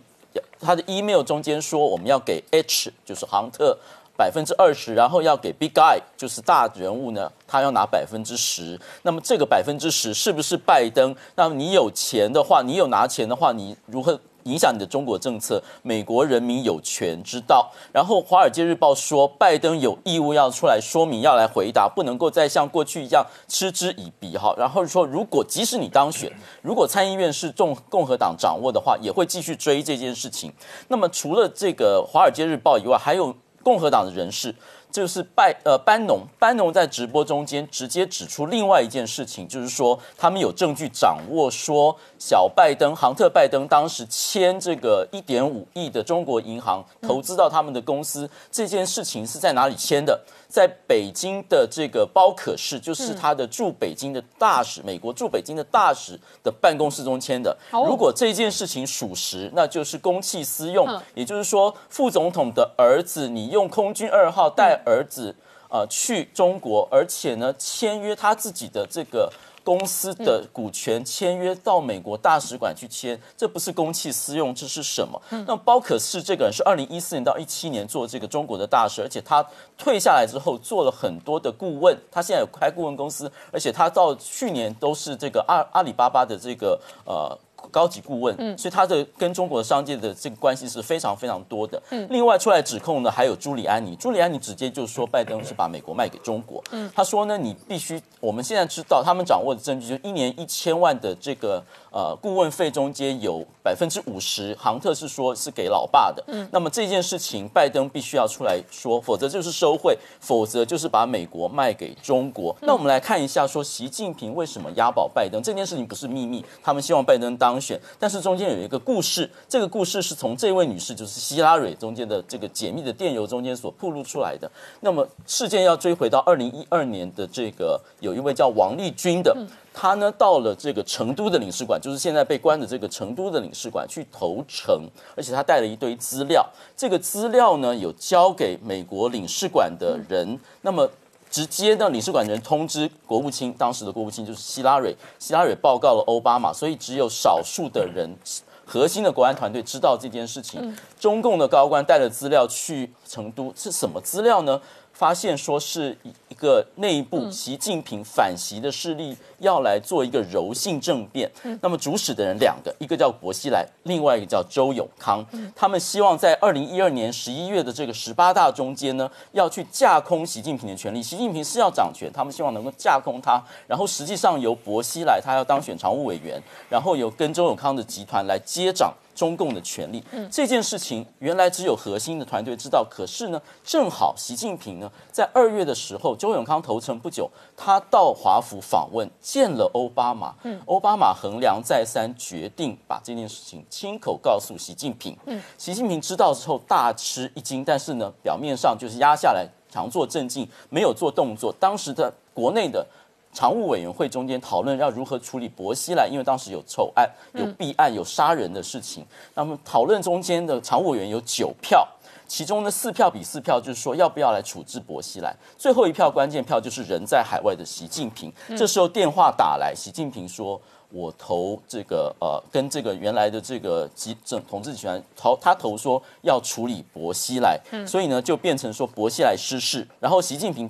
[0.60, 3.78] 他的 email 中间说我们要给 H，就是杭特。
[4.24, 8.80] 百分之二十，然后要给 big guy，就是大人物呢，他要拿百分之十。
[9.02, 11.14] 那么这个百分之十是不是拜登？
[11.36, 15.62] 那你有钱的话，你有拿钱的话，你如何影响你的中国政策？
[15.82, 17.70] 美国人民有权知道。
[17.92, 24.56] 然后《华尔街日报》说，拜登有义务要出来说明，要来回答，不能够再像过去一样嗤之以鼻哈。
[24.58, 30.54] 然后说，如果即使你当选，如果参议院是众共和党掌握的话，也会继续追这件事情。
[30.88, 33.36] 那么除了这个《华尔街日报》以外，还有。
[33.64, 34.54] 共和党的人士
[34.92, 50.22] 就是拜呃班农，班农在直播中间直接指出另外一件事情，就是说他们有证据掌握说小拜登杭特拜登当时签这个一点五亿的中国银行投资到他们的公司这件事情是在哪里签的？
[50.54, 57.58] 在北京的这个包可士，就是他的驻北京的大使，美国驻北京的大使的办公室中签的。
[57.72, 65.36] 如果这件事情属实，那就是公器私用，也就是说，副总统的儿子，你用空军二号带儿子
[65.72, 69.34] 呃去中国，而且呢签约他自己的这个。
[69.64, 75.22] 公司的股权签约到美国大使馆去签，这不是公器私用，这是什么？
[75.48, 79.46] 那包可士这个人是二零一四年到一七年做这个中国的大使，而且他
[79.78, 87.38] 退下来之后做了很多的顾问，他现在有开顾问公司，而且他到去年都是这个阿阿里巴巴的这个呃。
[87.72, 91.82] 高级顾问，嗯所以他的跟中国的商界的这个关系是非常非常多的。
[91.92, 96.64] 嗯另外出来指控呢，还有朱利安尼，朱利安尼直接就说拜登是把美国卖给中国。
[96.72, 106.24] 嗯他说呢，你必须，我们现在知道他们掌握的证据，就一年一千万的这个呃顾问费中间有百分之五十，杭特是说是给老爸的。
[106.28, 112.56] 嗯那么这件事情，拜登必须要出来说，否则就是收贿，否则就是把美国卖给中国。
[112.62, 117.53] 那我们来看一下，说习近平为什么押宝拜登这件事情不是秘密，他们希望拜登当。
[117.60, 124.50] 选，但是中间有一个故事，这个故事是从这位女士，就是希拉蕊中间的这个解密的电邮中间所曝露出来的。
[124.82, 129.36] 那么事件要追回到二零一二年的这个有一位叫王立军的，
[129.74, 140.90] 他呢到了这个成都的领事馆，就是现在被关的这个成都的领事馆去投诚，而且他带了一堆资料，这个资料呢有交给美国领事馆的人，那么。
[141.34, 148.16] 直接的领事馆人通知国务卿，当时的国务卿就是希拉蕊，希拉蕊报告了奥巴马，所以只有少数的人，
[148.64, 150.78] 核心的国安团队知道这件事情。
[151.00, 154.62] 中共的高官带了资料去成都，是什么资料呢？
[154.94, 155.98] 发现说是
[156.34, 161.32] 一个内部习近平反习的势力要来做一个柔性政变。
[161.62, 165.24] 那么主使的人两个，一个叫薄熙来，另外一个叫周永康。
[165.56, 171.04] 他们希望在二零一二年十一月的这个十八大中间呢，要去架空习近平的权利。
[171.04, 178.92] 习近平是要掌权，他们希望能够架空他，然后实际上由薄熙来他要当选常务委员，然后由跟周永康的集团来接掌。
[179.16, 201.54] 中共的权力，这件事情原来只有核心的团队知道，可是呢，正好习近平呢，在二月的时候，周永康投诚不久，他到华府访问，见了奥巴马，嗯，奥巴马衡量再三，决定把这件事情亲口告诉习近平，嗯，习近平知道之后大吃一惊，但是呢，表面上就是压下来，常做镇静，没有做动作。
[201.60, 202.88] 当时的国内的。
[203.36, 209.04] 常务委员会中间讨论要如何处理薄熙来，因为当时有丑案、有弊案、有杀人的事情。
[209.34, 211.84] 那么讨论中间的常务委员有九票，
[212.28, 215.36] 其中呢四票比四票，就是说要不要来处置薄熙来。
[215.58, 218.32] 最后一票关键票就是人在海外的习近平。
[218.58, 220.60] 这时候电话打来，习近平说
[220.90, 230.70] ：“我投这个呃，跟这个原来的这个集政统治集团投，他投说要处理薄熙来，所以呢就变成说薄熙来失势，然后习近平。”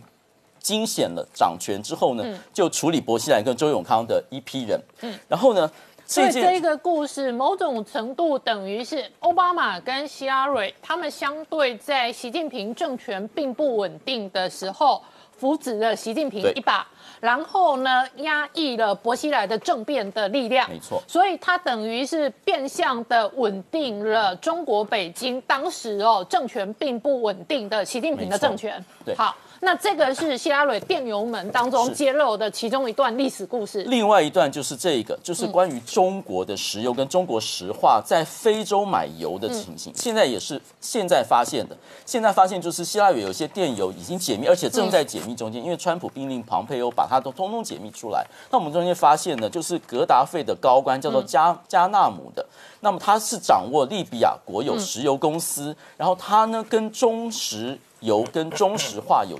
[0.63, 2.23] 惊险了，掌权之后呢，
[2.53, 4.81] 就处理薄熙来跟周永康的一批人。
[5.01, 5.69] 嗯，然后呢，
[6.13, 15.01] 所以这个故事某种程度等于是奥巴马跟希拉蕊他们相对在习近平政权并不稳定的时候
[15.35, 16.85] 扶植了习近平一把，
[17.19, 20.69] 然后呢压抑了薄熙来的政变的力量。
[20.69, 28.83] 没错，所以他等于是变相的稳定了中国北京当时哦政权并不稳定的习近平的政权。
[29.03, 29.35] 对，好。
[29.63, 33.81] 那这个是希拉蕊电邮门当中揭露的其中一段历史故事。
[33.83, 39.93] 另外一段就是这个，就是关于中国的石油跟中国石化在非洲买油的情形。
[39.95, 41.77] 现在也是现在发现的。
[42.05, 45.63] 现在发现就是希拉蕊有些电邮已经解密，而且正在解密中间。
[45.63, 48.25] 因为川普命令庞佩欧把它都通通解密出来。
[48.51, 52.45] 那我们中间发现呢，就是格达费的高官叫做加加纳姆的，
[52.81, 57.79] 那么他是掌握利比亚国有石油公司，然后他呢跟中石。
[58.03, 59.39] 油跟中石化有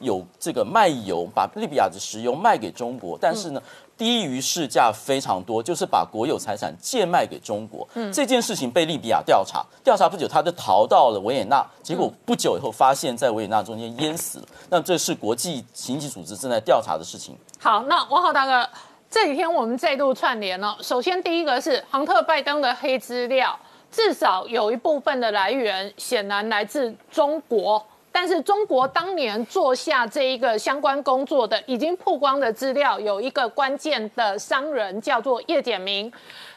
[0.00, 3.62] 有这个卖油，把利比亚的石油卖给中国，但是呢
[3.98, 7.86] 低于市价非常多，就是把国有财产贱卖给中国。
[7.92, 14.46] 嗯，这件事情被利比亚调查，调查不久他就逃到了维也纳，结果不久以后发现，在维也纳中间淹死了。
[14.70, 17.36] 那这是国际刑警组织正在调查的事情。
[17.58, 18.66] 好，那王浩大哥，
[19.10, 20.74] 这几天我们再度串联了。
[20.80, 23.54] 首先第一个是杭特拜登的黑资料，
[23.92, 27.84] 至少有一部分的来源显然来自中国。
[28.12, 36.12] 但是中国当年做下这一个相关工作的已经曝光的资料，有一个关键的商人叫做叶简明，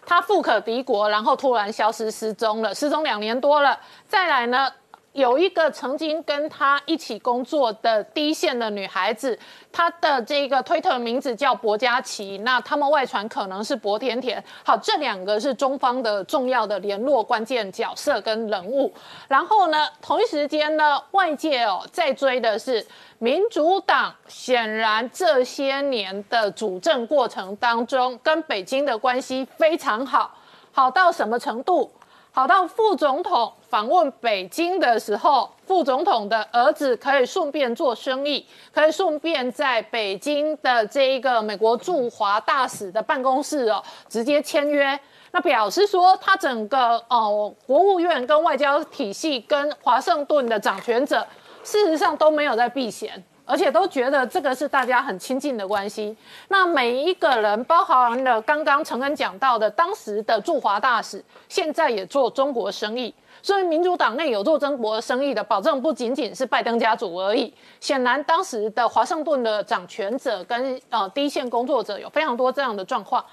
[0.06, 3.80] 他富可敌国，然后突然消失失踪了，失踪两年多了。
[4.08, 4.72] 再来呢？
[5.14, 9.38] 有一个曾经跟他一起工作的第一线的女孩子，
[9.72, 14.44] 她的这个推特名字叫薄佳琪，那他们外传可能是薄甜甜。
[14.66, 18.92] 好，这两个是中方的重要的联络关键角色跟人物。
[19.28, 22.84] 然后呢，同一时间呢，外界哦在追的是
[23.20, 30.36] 民主党，显然这些年的主政过程当中，跟北京的关系非常好，
[30.72, 31.92] 好到什么程度？
[32.36, 45.00] 好到副总统访问北京的时候，副总统的儿子可以顺便做生意，可以顺便在北京的这一个美国驻华大使的办公室哦，直接签约。
[45.32, 51.26] 那表示说，他整个哦，国务院跟外交体系跟华盛顿的掌权者，
[51.64, 53.24] 事实上都没有在避嫌。
[53.46, 56.16] 而且都觉得这个是大家很亲近的关系。
[56.48, 63.14] 那每一个人，包含了刚刚陈恩讲到的当时的驻华大使，现在也做中国生意。
[63.44, 67.54] 所以民主党内有做争夺生意的，保证不仅仅是拜登家族而已。
[67.80, 73.24] 显然，当时的华盛顿的掌权者跟呃第一线工作者有非常多这样的状况。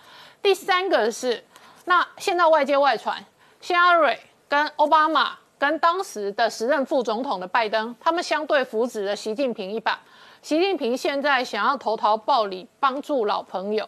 [0.42, 1.42] 第三个是，
[1.84, 3.24] 那现在外界外传，
[3.61, 5.38] 希拉蕊跟奥巴马。
[5.61, 10.00] 跟当时的时任副总统的拜登，他们相对扶植了习近平一把。
[10.40, 13.86] 习近平现在想要投桃报李，帮助老朋友。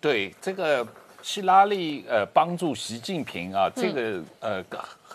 [0.00, 0.86] 对这个
[1.20, 4.62] 希拉里呃帮助习近平啊，这个呃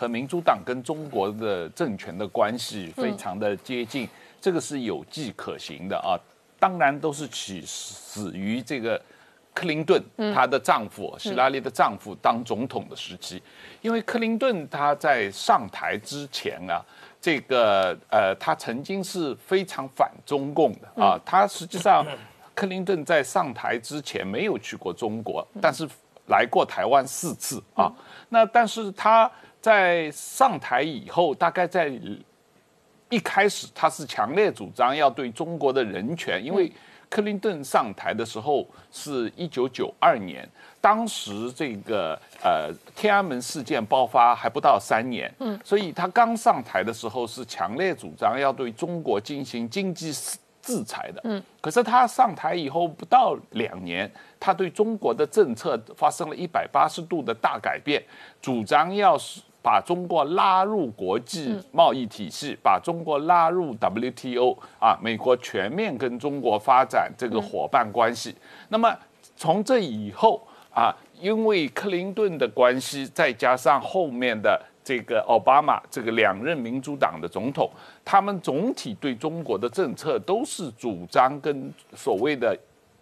[0.04, 4.06] 和民主党跟中国的政权的关系非常的接近，
[4.38, 6.20] 这个是有迹可循的啊。
[6.58, 9.00] 当然都是起始于这个。
[9.56, 10.02] 克林顿，
[10.34, 13.40] 她的丈夫希拉里的丈夫当总统的时期，
[13.82, 16.84] 因为克林顿他在上台之前啊，
[17.20, 21.16] 这个呃，他曾经是非常反中共的啊。
[21.24, 22.04] 他实际上，
[22.52, 25.88] 克林顿在上台之前没有去过中国，但是
[26.26, 27.88] 来过台湾四次啊。
[28.30, 29.30] 那但是他
[29.64, 31.90] 在上台以后，大概在。
[33.10, 36.72] 一开始他是强烈主张要对中国的人权，因为
[37.08, 40.48] 克林顿上台的时候是一九九二年，
[40.80, 50.10] 当时这个呃天安门事件爆发还不到三年，嗯，所以他刚上台的时候是强烈主张要对中国进行经济
[50.60, 54.10] 制裁的，嗯，可是他上台以后不到两年，
[54.40, 58.02] 他对中国的政策发生了一百八十度的大改变，
[58.42, 59.40] 主张要是。
[59.64, 68.34] 把中国拉入国际贸易体系，把中国拉入 WTO 啊，美国全面跟中国发展这个伙伴关系。
[68.68, 68.94] 那么
[69.34, 77.70] 从这以后啊，因为克林顿的关系，再加上后面的这个奥巴马这个两任民主党的总统，
[78.04, 82.54] 他们总体对中国的政策都是主张跟所谓的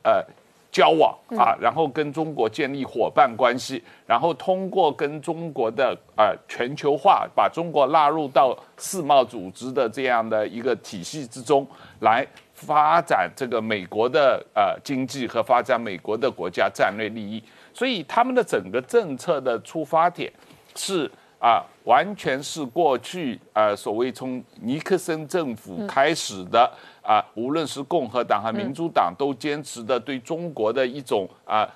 [0.05, 0.25] 呃。
[0.73, 11.67] 交往啊，然后跟中国建立伙伴关系，然后通过跟中国的呃全球化，把中国纳入到世贸组织的这样的一个体系之中，
[12.01, 17.43] 来发展这个美国的呃经济和发展美国的国家战略利益。
[17.75, 20.33] 所以他们的整个政策的出发点
[20.75, 26.73] 是啊，完全是过去呃所谓从尼克森政府开始的。
[27.03, 31.69] 啊，无论是共和党和民主党，都坚持的对中国的一种啊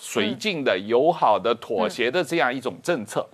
[0.00, 3.26] 绥靖的、友好的、妥协的这样一种政策。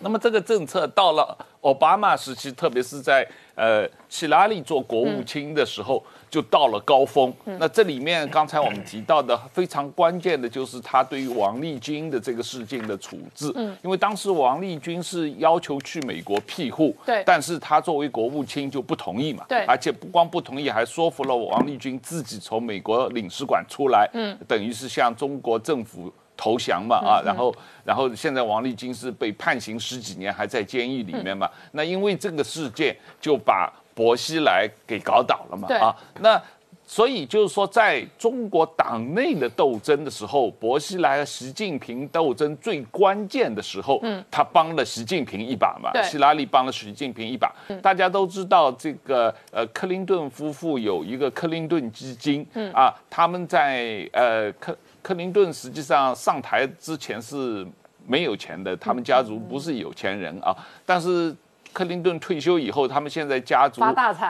[0.00, 6.02] 那么这个政策到了奥巴马时期，特别是在呃希拉里做国务卿的时候。
[6.30, 7.34] 就到了高峰。
[7.44, 13.52] 那这里面刚才我们提到的非常关键的就是他对于王立军的这个事件的处置。
[13.56, 19.44] 嗯，因为当时王立军是要求去美国庇护，对，但是他作为国务卿就不同意嘛。
[19.48, 24.08] 对，而且不光不同意，还说服了王立军自己从美国领事馆出来。
[24.14, 26.96] 嗯，等于是向中国政府投降嘛。
[26.98, 27.52] 啊，然后
[27.84, 31.50] 然后现在王立军是被判刑十几年，还在监狱里面嘛。
[31.72, 33.72] 那因为这个事件就把。
[34.00, 35.68] 薄熙来给搞倒了嘛？
[35.76, 36.42] 啊，那
[36.86, 47.54] 所以就是说，在中国党内的斗争的时候，薄熙来和习近平斗争最关键的时候，嗯，他帮了习近平一把嘛，希拉里帮了习近平一把。
[47.82, 57.66] 大家都知道，这个呃，克林顿夫妇有一个克林顿基金，嗯啊，他们在呃克克林顿实际上上台之前是
[58.06, 61.36] 没有钱的，他们家族不是有钱人啊，但是。
[61.72, 63.82] 克林顿退休以后，他们现在家族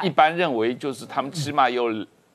[0.03, 1.89] 一般认为就是他们起码有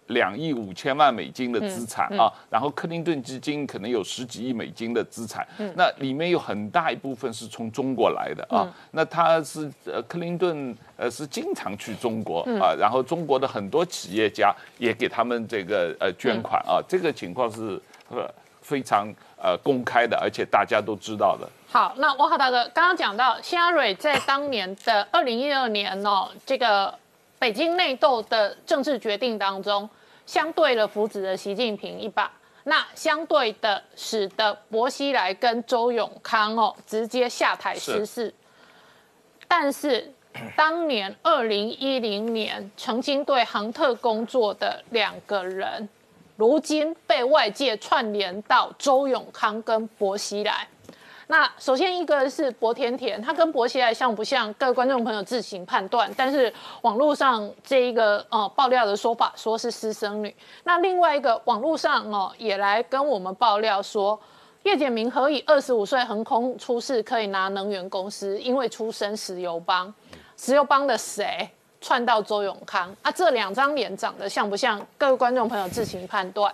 [0.07, 8.71] 两亿五千万美金的资产啊，然后克林顿基金可能有十几亿美金的资产，那里面有很大一部分是从中国来的啊。
[8.91, 18.31] 那他是呃克林顿呃是经常去中国啊，然后中国的很多企业家也给他们这个呃捐款啊，这个情况是呃
[18.61, 21.49] 非常呃公开的，而且大家都知道的。
[21.75, 26.97] 好，那我好大哥刚刚讲到，希拉蕊在当年的二零一二年哦，这个
[27.37, 29.89] 北京内斗的政治决定当中，
[30.25, 32.31] 相对的扶植了习近平一把，
[32.63, 38.33] 那相对的使得薄熙来跟周永康哦直接下台失势。
[39.45, 40.13] 但是
[40.55, 45.89] 当年二零一零年曾经对航特工作的两个人，
[46.37, 50.65] 如今被外界串联到周永康跟薄熙来。
[51.27, 54.53] 那首先一个是薄田田，他跟薄熙来像不像？
[54.53, 56.09] 各位观众朋友自行判断。
[56.15, 60.35] 但是网络上这一个呃爆料的说法，说是私生女。
[60.65, 64.19] 那另外一个网络上哦也来跟我们爆料说，
[64.63, 68.39] 叶简明何以二十五岁横空出世，可以拿能源公司？
[68.39, 69.91] 因为出身石油帮，
[70.37, 71.49] 石油帮的谁
[71.81, 72.95] 串到周永康？
[73.01, 74.79] 啊，这两张脸长得像不像？
[74.95, 76.53] 各位观众朋友自行判断。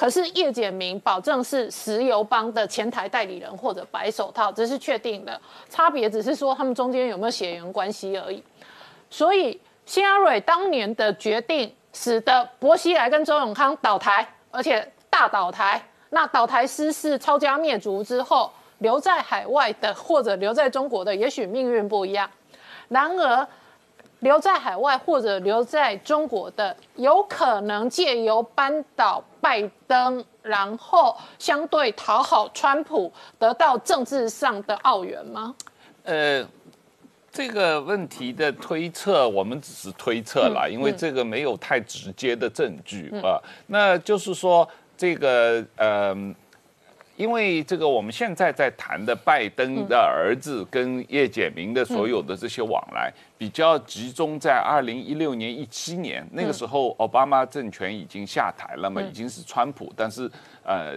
[0.00, 5.38] 可是叶简明保证是石油帮的前台代理人或者白手套，这是确定的。
[5.68, 8.42] 差别只是说他们中间有没有血缘关系而已。
[9.10, 15.86] 所以辛阿蕊当年的决定，使得薄熙来跟周永康倒台，而且大倒台。
[16.08, 22.30] 那倒台失势、抄家灭族之后，留在海外的或者留在中国的，也许命运不一样。
[22.88, 23.46] 然而。
[24.20, 35.54] 留在海外或者留在中国的，有可能借由扳倒拜登，然后相对讨好川普，得到政治上的澳元吗？
[36.04, 36.46] 呃，
[37.32, 43.40] 这个问题的推测，我们只是推测啦，因为这个没有太直接的证据啊。
[43.66, 46.16] 那就是说，这个呃。
[47.20, 60.30] 因为这个，我们现在在谈的拜登的儿子跟叶简明的所有的这些往来，比较集中在二零一六年、一七年那个时候，奥巴马政权已经下台了嘛，已经是川普，但是
[60.64, 60.94] 呃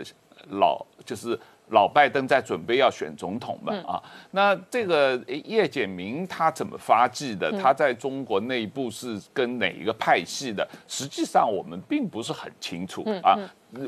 [0.52, 1.38] 老就是
[1.70, 7.52] 老拜登在准备要选总统嘛嗯啊，那这个叶简明他怎么发迹嗯的？
[7.60, 10.68] 他在中国内部是跟哪一个派系的？
[10.88, 13.38] 实际上我们并不是很清楚嗯啊，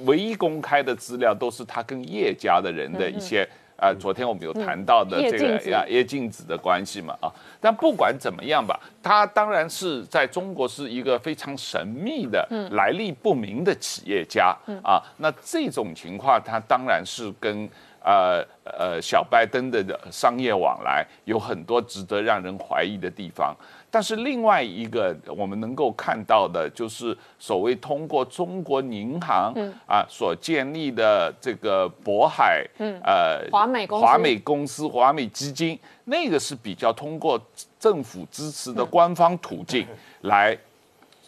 [0.05, 3.47] 唯一公开的资料都是他跟叶家的人的一些。
[3.77, 15.01] 啊，昨天我们有谈到的这个嗯叶静子呀叶静子的关系嘛啊，但不管怎么样吧，他当然是在中国是一个非常神秘的、嗯来历不明的企业家啊。
[15.17, 17.69] 那这种情况，他当然是跟
[18.03, 23.55] 呃呃小拜登的商业往来有很多值得让人怀疑的地方。
[23.95, 29.73] 但是另外一个我们能够看到的，就是所谓通过中国银行嗯。
[29.87, 34.05] 啊所建立的这个渤海呃华美公司。
[34.05, 37.39] 华美公司、华美基金，那个是比较通过
[37.79, 39.87] 政府支持的官方途径
[40.23, 40.57] 来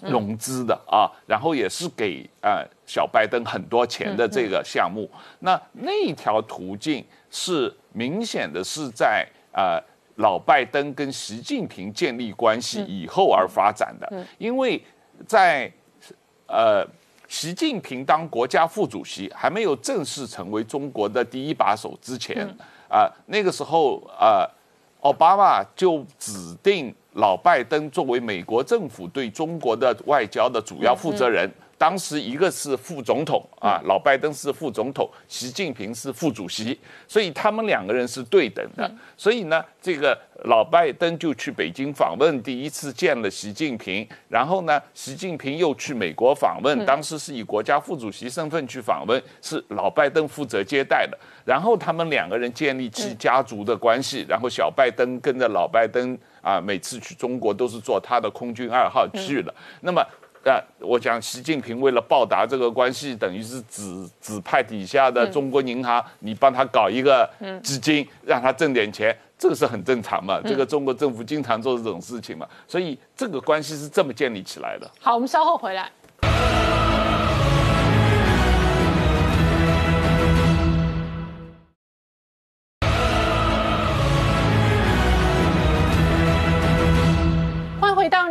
[0.01, 5.09] 融资的啊，然后也是给呃小拜登很多钱的这个项目。
[5.39, 7.01] 那那条途径
[7.31, 9.81] 是明显的是在呃
[10.17, 14.79] 老拜登跟习近平建立关系以后而发展的，因为
[15.25, 15.71] 在
[16.47, 16.85] 呃，
[17.27, 22.47] 习近平当国家副主席还没有正式成为中国的第一把手之前，
[22.89, 24.47] 啊、那个时候啊、
[25.01, 31.51] 奥巴马就指定老拜登作为美国政府对中国的外交的主要负责人。
[31.77, 38.91] 当时一个是副总统啊，老拜登是副总统，习近平是副主席，所以他们两个人是对等的。
[39.15, 51.15] 所以呢，这个老拜登就去北京访问，第一次见了习近平，然后呢，习近平又去美国访问，当时是以国家副主席身份去访问，是老拜登负责接待的。
[51.45, 59.53] 然后他们两个人建立起家族的关系，然后小拜登跟着老拜登啊，每次去中国都是坐他的空军二号去了。
[59.81, 60.03] 那么。
[60.47, 67.29] 呃，我讲习近平为了报答这个关系，等于是指指派底下的中国银行，你帮他搞一个
[67.61, 70.39] 基金，让他挣点钱，这个是很正常嘛。
[70.45, 74.89] 这个中国政府经常做这种事情嘛，所以这个关系是这么建立起来的。
[75.01, 75.91] 好，我们稍后回来。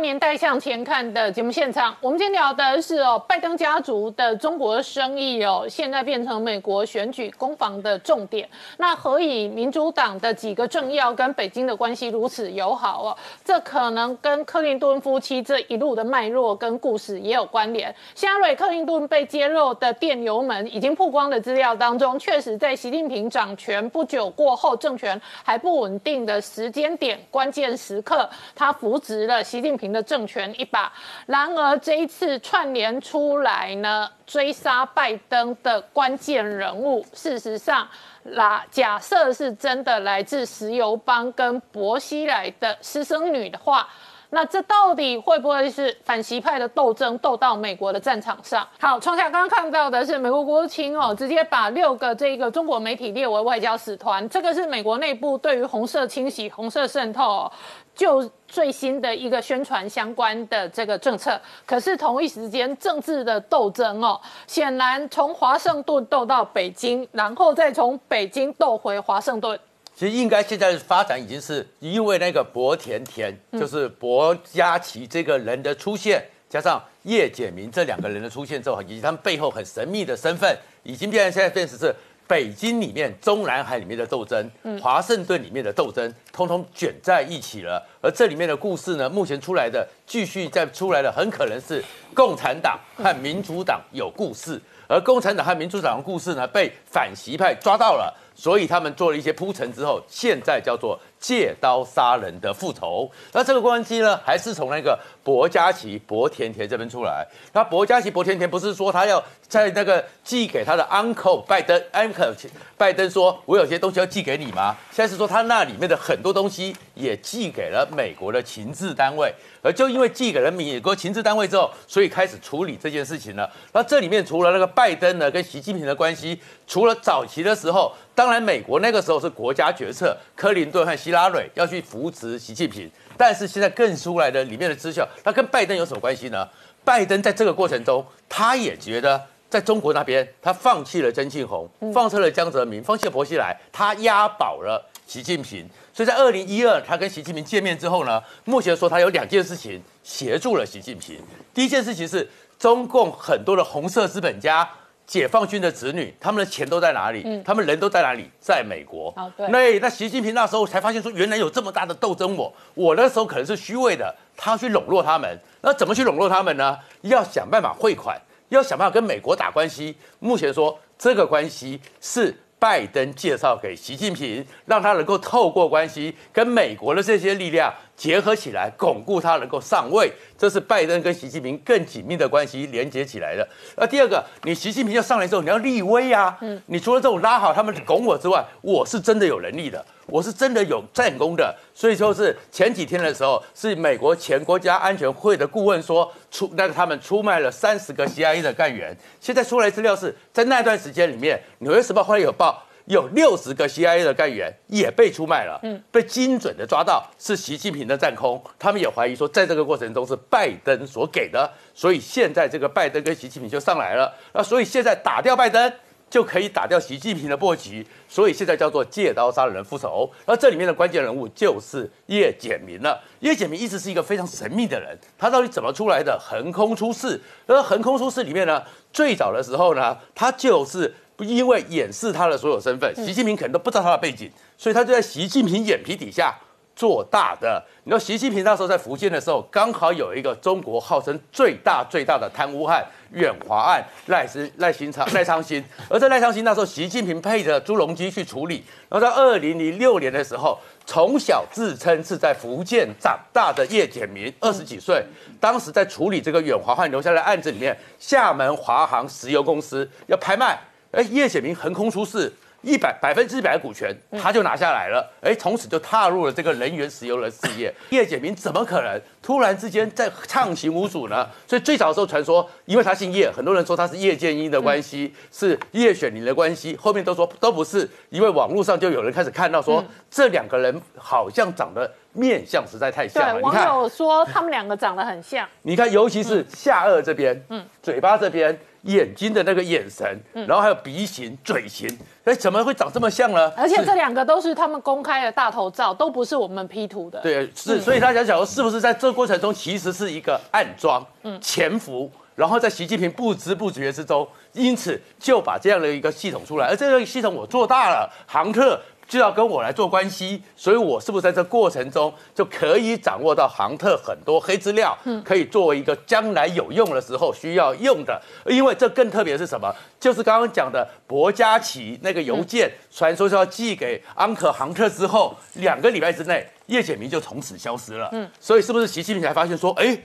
[0.07, 1.93] 年代向前看》的节目现场。
[1.99, 8.49] 我们今天聊的是哦，拜登家族的中国生意哦，现在变成美国选举攻防的重点。
[8.77, 13.17] 那何以民主党的几个政要跟北京的关系如此友好哦？
[13.43, 17.93] 这可能跟克林顿夫妻这一路的脉络跟故事也有关联。
[18.15, 30.91] 希拉蕊、克林顿被揭露的电邮门已经曝光的资料当中，确实在习近平掌权不久过后，政权还不稳定的时间点、关键时刻，他扶植了习近平的政权一把。
[31.25, 37.87] 然而这一次串联出来呢，追杀拜登的关键人物，事实上。
[38.31, 43.87] 啦，假设是真的来自石油帮跟伯希来的私生女的话，
[44.31, 48.67] 那这到底会不会是反习派的斗争斗到美国的战场上？
[48.81, 57.49] 好，创下刚刚看到的是美国国务卿哦，直接把六个这个中国媒体列为外交使团，这个是美国内部对于红色清洗、红色渗透、
[57.97, 69.59] 就最新的一个宣传相关的这个政策，可是同一时间政治的斗争哦，显然从华盛顿斗到北京，然后再从北京斗回华盛顿。
[69.95, 81.95] 其实应该现在的发展已经是因为那个薄田田，就是薄佳琪这个人的出现，加上叶简明这两个人的出现之后，以及他们背后很神秘的身份，已经变成现在变成是。
[82.27, 84.51] 北京里面、中南海里面的斗争，
[84.81, 87.81] 华盛顿里面的斗争，通通卷在一起了。
[88.01, 103.09] 而这里面的故事呢，目前出来的、继续再出来的，很可能是共产党和民主党有故事，而共产党和民主党的故事呢，被反习派抓到了，所以他们做了一些铺陈之后，现在叫做借刀杀人的复仇。
[103.31, 107.27] 那这个关系呢，还是从那个薄嘉琪、薄甜甜这边出来。
[107.51, 112.33] 那薄嘉琪、薄甜甜不是说他要在那个寄给他的 uncle 拜登，uncle
[112.77, 114.73] 拜登说，我有些东西要寄给你吗？
[114.89, 123.51] 现在是说他那里面的很多东西也寄给了美国的情治单位，而就因为寄给了美国情治单位之后，所以开始处理这件事情了。
[123.73, 136.47] 那这里面除了那个拜登呢跟习近平的关系，除了早期的时候，当然美国那个时候是国家决策，克林顿和希拉蕊要去扶持习近平，但是现在更出来的里面的资料，那跟拜登有什么关系呢？
[136.85, 139.21] 拜登在这个过程中，他也觉得。
[139.49, 145.65] 在中国那边，他放弃了曾庆红，放弃了江泽民，放弃了薄熙来，他押宝了习近平。
[145.93, 151.17] 所以在二零一二，他跟习近平见面之后呢，目前说他有两件事情协助了习近平。
[151.53, 152.29] 第一件事情是
[152.59, 154.69] 中共很多的红色资本家
[155.07, 157.41] 解放军的子女，他们的钱都在哪里？
[157.43, 158.29] 他们人都在哪里？
[158.41, 159.11] 在美国。
[159.49, 165.39] 那那习近平那时候才发现说，原来有这么大的斗争我，我那时候可能是虚伪的，他去笼络他们。
[165.61, 166.77] 那怎么去笼络他们呢？
[167.03, 169.95] 要想办法汇款，要想办法跟美国打关系。
[170.19, 180.11] 目前说这个关系是拜登介绍给习近平，让他能够透过关系跟美国的这些力量结合起来，巩固他能够上位。
[180.37, 183.47] 这是拜登跟习近平更紧密的关系连接起来的。
[183.75, 186.37] 那第二个，你习近平要上来之后，你要立威啊。
[186.41, 191.55] 嗯，你除了这种拉好他们拱我之外，我是真的有能力的，我是真的有战功的。
[191.73, 198.95] 所以说是前几天的时候，是美国前国家安全会的顾问说出，那个他们出卖了三十个 CIA 的干员。
[199.19, 202.63] 现在出来资料是在那段时间里面，《纽约时报》后来有报。
[202.87, 208.41] 有六十个 CIA 的干员也被出卖了，嗯，被精准的抓到，是习近平的战空。
[208.57, 214.15] 他们也怀疑说，在这个过程中是拜登所给的，所以现在这个拜登跟习近平就上来了。
[214.31, 215.69] 那所以现在打掉拜登，
[216.09, 217.85] 就可以打掉习近平的破局。
[218.07, 220.09] 所以现在叫做借刀杀人复仇。
[220.25, 223.01] 而这里面的关键人物就是叶简明了。
[223.19, 226.19] 叶简明一直是一个非常神秘的人，他到底怎么出来的？
[226.19, 227.19] 横空出世。
[227.45, 230.93] 那横空出世里面呢，最早的时候呢，他就是。
[231.21, 236.31] 因为掩饰他的所有身份，习近平可能都不知道他的背景，所以他就在习近平眼皮底下
[236.75, 237.59] 做大的。
[237.85, 248.63] 你知道，习近平那时候在福建的时候，刚好有一个中国号称最大最大的贪污案远华案赖是赖新昌赖昌星，而在赖昌星那时候，习近平配着朱镕基去处理。
[248.89, 255.03] 然后在二零零六年的时候，从小自称是在福建长大的叶简明，二十几岁，
[255.39, 260.59] 当时在处理这个远华案留下的案子里面，厦门华航石油公司要拍卖。
[260.91, 262.31] 哎，叶显明横空出世，
[262.67, 265.09] 一百百分之百的股权，他就拿下来了。
[265.21, 267.73] 哎，从此就踏入了这个能源石油的事业。
[267.91, 271.25] 叶简明怎么可能突然之间在畅行无阻呢？
[271.47, 276.75] 所以最早的时候传说，因为他姓叶，很多人说他是叶剑英的关系，是叶选宁的关系。
[276.75, 279.81] 后面都说都不是，因为网络上就有人开始看到说，
[280.11, 283.41] 这两个人好像长得面相实在太像了。
[283.41, 285.47] 网友说他们两个长得很像。
[285.61, 288.59] 你看，尤其是下颚这边，嗯，嘴巴这边。
[288.87, 291.87] 眼睛的那个眼神，然后还有鼻型、嘴型，
[292.25, 293.49] 哎，怎么会长这么像呢？
[293.55, 297.21] 而且这两个都是他们公开的大头照，都不是我们 P 图的。
[297.21, 301.05] 对，是，所以大家想说，是不是在这个过程中其实是一个暗装、
[301.39, 308.79] 潜伏，然后在习近平不知不觉之中，因此就把这样的一个系统出来，而这个系统我做大了，航特。
[309.07, 318.21] 就要跟我来做关系，所以我是不是在这过程中就可以掌握到航特很多黑资料，可以作为一个将来有用的时候需要用的。
[318.45, 319.73] 因为这更特别是什么？
[319.99, 328.09] 就是刚刚讲的博加奇那个邮件，传说是要寄给安可航特之后，两个礼拜之内，叶简明就从此消失了。
[328.11, 329.97] 嗯，所以是不是习近平才发现说，哎？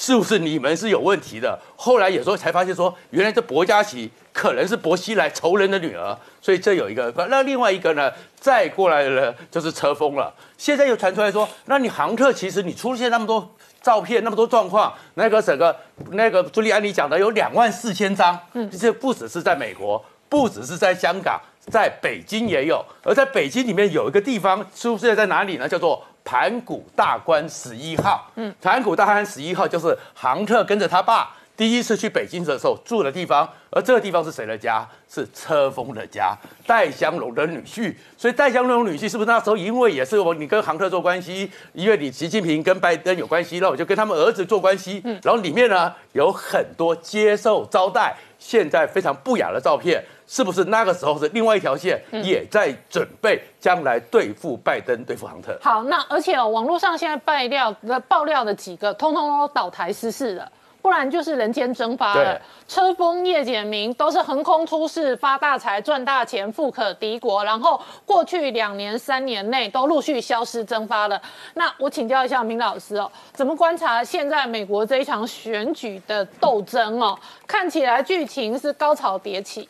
[0.00, 1.58] 是不是你们是有问题的？
[1.74, 7.12] 后来有时候才发现说，原来这薄佳琪可能是薄熙来仇人的女儿，所以这有一个。
[7.28, 8.08] 那另外一个呢，
[8.38, 10.32] 再过来的呢就是车峰了。
[10.56, 13.52] 现在又传出来说，那你航特其实你出现那么多
[13.82, 15.76] 照片，那么多状况，那个整个
[16.12, 21.40] 那个朱利安尼讲的有两万四千张，嗯，这不只是在美国，不只是在香港，
[21.72, 22.84] 在北京也有。
[23.02, 25.68] 而在北京里面有一个地方出现在哪里呢？
[25.68, 26.04] 叫做。
[26.28, 34.86] 盘古大观十一号，嗯，盘古大观十一号就是杭特跟着他爸第一次去北京的时候住的地方，而这个地方是谁的家？
[35.08, 36.36] 是车峰的家，
[36.66, 37.94] 戴香龙的女婿。
[38.18, 45.00] 所以戴香龙女婿是不是那时候因为也是我你跟杭特做关系，因为你习近平跟拜登有关系，那我就跟他们儿子做关系。
[45.06, 50.04] 嗯，然后里面呢有很多接受招待，现在非常不雅的照片。
[50.28, 55.58] 是不是那个时候是另外一条线也在准备将来对付拜登、对付亨特？
[55.62, 60.52] 好，那而且哦，网络上现在爆料的爆料的几个，通通都倒台失事了，
[60.82, 62.38] 不然就是人间蒸发了。
[62.68, 71.18] 车峰、叶简明都是横空出世、发大财、赚大钱、富可敌国，然后过去两年、三年内都陆续消失蒸发了。
[71.54, 77.18] 那我请教一下明老师哦，怎么观察现在美国这一场选举的斗争哦？
[77.46, 79.66] 看起来剧情是高潮迭起。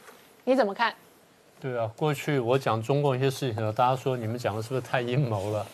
[0.48, 0.94] 你怎么看？
[1.60, 5.66] 对啊，过去我讲中共一些事情的时候，大家说你们讲的是不是太阴谋了？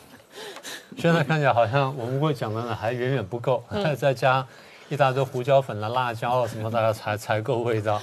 [0.99, 3.63] 现在看起来好像我们会讲的呢还远远不够，
[3.97, 4.45] 再加
[4.89, 8.03] 一大堆胡椒粉了、辣椒了什么，大家才才够味道。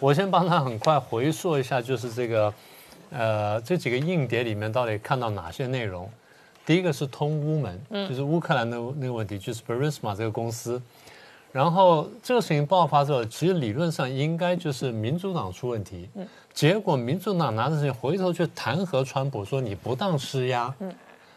[0.00, 2.52] 我先帮他很快回溯一下，就是这个
[3.10, 6.10] 呃这几个硬碟里面到底看到哪些内容？
[6.66, 10.82] 第一个是通乌门，就是乌克兰的那个问题，就是 b u r i s m a 这个公司。
[11.50, 20.94] 然后这个事情爆发之后，其实理论上应该就是民主党出问题，嗯，结果民主党拿着事情回头去弹劾川普，说你不当施压，嗯，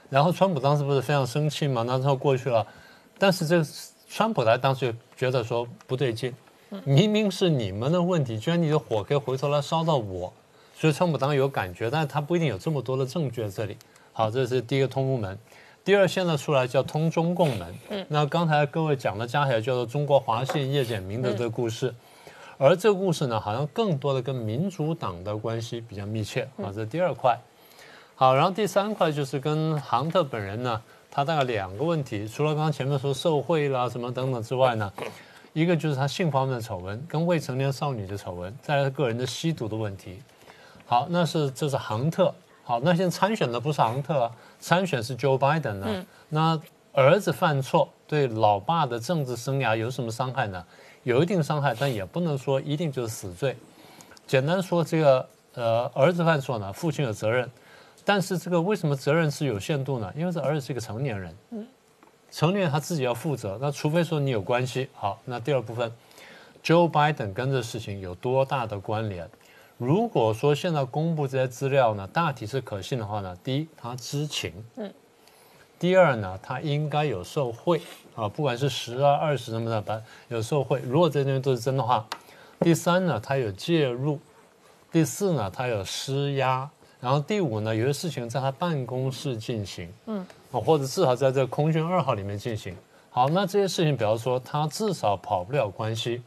[0.10, 2.66] 然后川普当时不是非常生气嘛，那之后过去了，
[3.18, 3.66] 但是这
[4.10, 6.34] 川普他当时就觉得说不对劲，
[6.84, 10.32] 明明是你们的问题，居然你的火可以回头来烧到我，
[10.76, 13.78] 所以川普当时有感觉，但是他不一定有这么多的证据在这里。
[14.12, 15.40] 好，这是第一个通风门。
[15.84, 17.76] 第二，现在出来叫通中共门。
[17.90, 21.94] 嗯，那刚才各位讲的加起来叫做中国华信叶简明的这个故事，
[22.60, 27.36] 而这个故事呢，好像更多的跟民主党的关系比较密切啊，这是第二块。
[28.14, 30.80] 好，然后第三块就是跟杭特本人呢，
[31.10, 34.94] 他大概两个问题，除了刚刚前面说受贿啦什么等等之外呢，
[35.54, 40.22] 一个就是他性方面的丑闻，跟未成年少女的丑闻，再来个人的吸毒的问题。
[40.86, 42.32] 好，那是这是杭特。
[42.64, 44.32] 好，那现在参选的不是杭特，
[44.62, 46.06] 参选是 Joe Biden 呢。
[46.30, 46.58] 那
[46.94, 50.66] 儿子犯错对老爸的政治生涯有什么伤害呢？
[51.04, 53.58] 有一定伤害，但也不能说一定就是死罪。
[54.28, 57.50] 简单说，这个呃儿子犯错呢，父亲有责任，
[58.06, 60.14] 但是这个为什么责任是有限度呢？
[60.16, 61.36] 因为这儿子是一个成年人，
[62.32, 63.58] 成年人他自己要负责。
[63.60, 64.88] 那除非说你有关系。
[64.94, 65.92] 好，那第二部分
[66.64, 69.28] ，Joe Biden 跟这事情有多大的关联？
[69.82, 74.94] 如果说现在公布这些资料呢，大体是可信的话呢，第一他知情，嗯，
[75.80, 77.82] 第二呢他应该有受贿。
[78.14, 80.80] 啊，不管是十啊二十什么的，反有受贿。
[80.82, 82.06] 如果这些东西都是真的话，
[82.60, 84.20] 第三呢他有介入，
[84.92, 90.20] 第四呢他有施压，然后第五呢有些事情在他办公室进行，嗯，
[90.52, 92.76] 啊或者至少在这个空军二号里面进行。
[93.10, 96.22] 好，那这些事情，比方说他至少跑不了关系，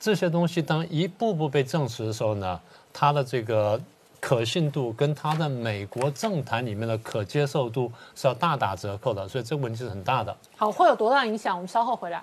[0.00, 2.60] 这些东西当一步步被证实的时候呢？
[2.92, 3.80] 他的这个
[4.20, 10.36] 可信度跟他的美国政坛里面的可接受度是要大打折扣的，所以这个问题是很大的。
[10.56, 11.56] 好，会有多大影响？
[11.56, 12.22] 我们稍后回来。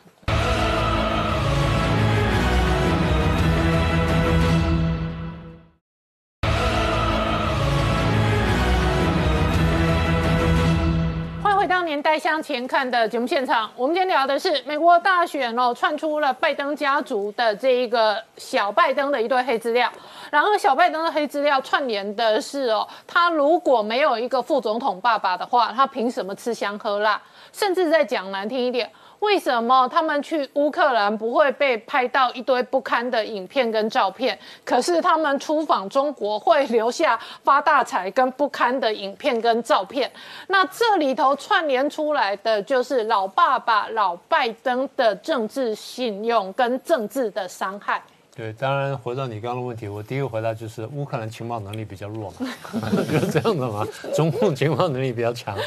[11.87, 19.89] 年代向前看的节目现场，我们今天聊的是美国大选哦，串出了拜登家族的这一个小拜登的一堆黑资料。
[20.29, 27.19] 然后小拜登的黑资料串联的是哦，他如果没有一个副总统爸爸的话，他凭什么吃香喝辣？
[27.53, 28.91] 甚至在讲难听一点。
[29.19, 34.37] 为什么他们去乌克兰不会被拍到一堆不堪的影片跟照片？
[34.63, 40.09] 可是他们出访中国会留下发大财跟不堪的影片跟照片？
[40.47, 48.01] 那这里头串联出来的就是老爸爸老拜登的政治信用跟政治的伤害。
[48.35, 52.47] 对，当然回到你刚刚的问题，我第一个回答就是乌克兰情报能力比较弱嘛，
[53.11, 53.83] 就是这样的嘛。
[54.13, 55.57] 中共情报能力比较强，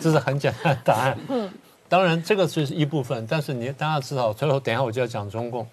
[0.00, 1.18] 这是很简单的答案。
[1.28, 1.50] 嗯。
[1.94, 5.64] 当然，这个是一部分，但是你大家知道，最后等一下我就要讲中共。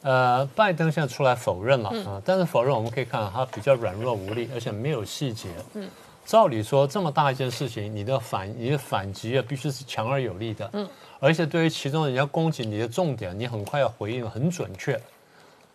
[0.00, 5.50] 呃，拜登现在出来否认了啊，但是否认我们可以看到他比较软弱无力，而且没有细节。
[5.74, 5.86] 嗯，
[6.24, 10.70] 照理说这么大一件事情，你的反你的反击啊，必须是强而有力的。
[10.72, 10.88] 嗯，
[11.20, 14.98] 而且对于其中人家攻击你的重点，你很快要回应很准确。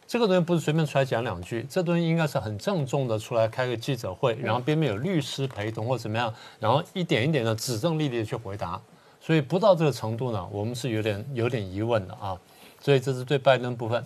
[0.07, 8.82] 这个东西不是随便出来讲两句，这东西应该是很郑重的出来开个记者会，然后边边有律师陪同或怎么样，然后一点一点的指正力力的去回答。
[9.26, 12.38] 所以不到这个程度呢，我们是有点有点疑问的啊。
[12.82, 14.06] 所以这是对拜登部分。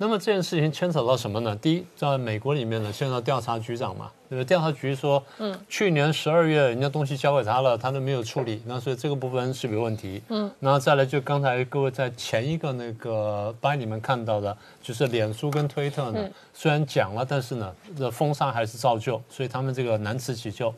[0.00, 1.54] 那么这件事情牵扯到什么呢？
[1.56, 4.44] 第一，在美国里面呢，现在调查局长嘛，对不对？
[4.44, 10.22] 调查局说，嗯，去年十二月人家东西交给他了，他都没有处理，那所以这个部分是有问题。
[10.28, 20.72] 嗯，然后再来就刚才各位在前一个那个班里面看到的，就是脸书跟推特呢，虽然讲了，但是呢，这封杀还是照旧，所以他们这个难辞其咎。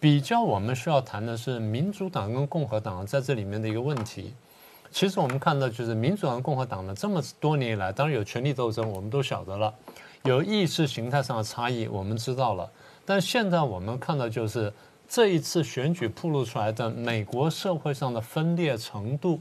[0.00, 4.32] 比较我们需要谈的是民主党跟共和党在这里面的一个问题。
[4.90, 9.70] 其实我们看到就是民主党、共和党呢，这么多年以来，当然有权力斗争，我们都晓得了；
[10.22, 12.70] 有意识形态上的差异，我们知道了。
[13.04, 14.72] 但现在我们看到就是
[15.08, 19.40] 这一次选举暴露出来的美国社会上的分裂程度，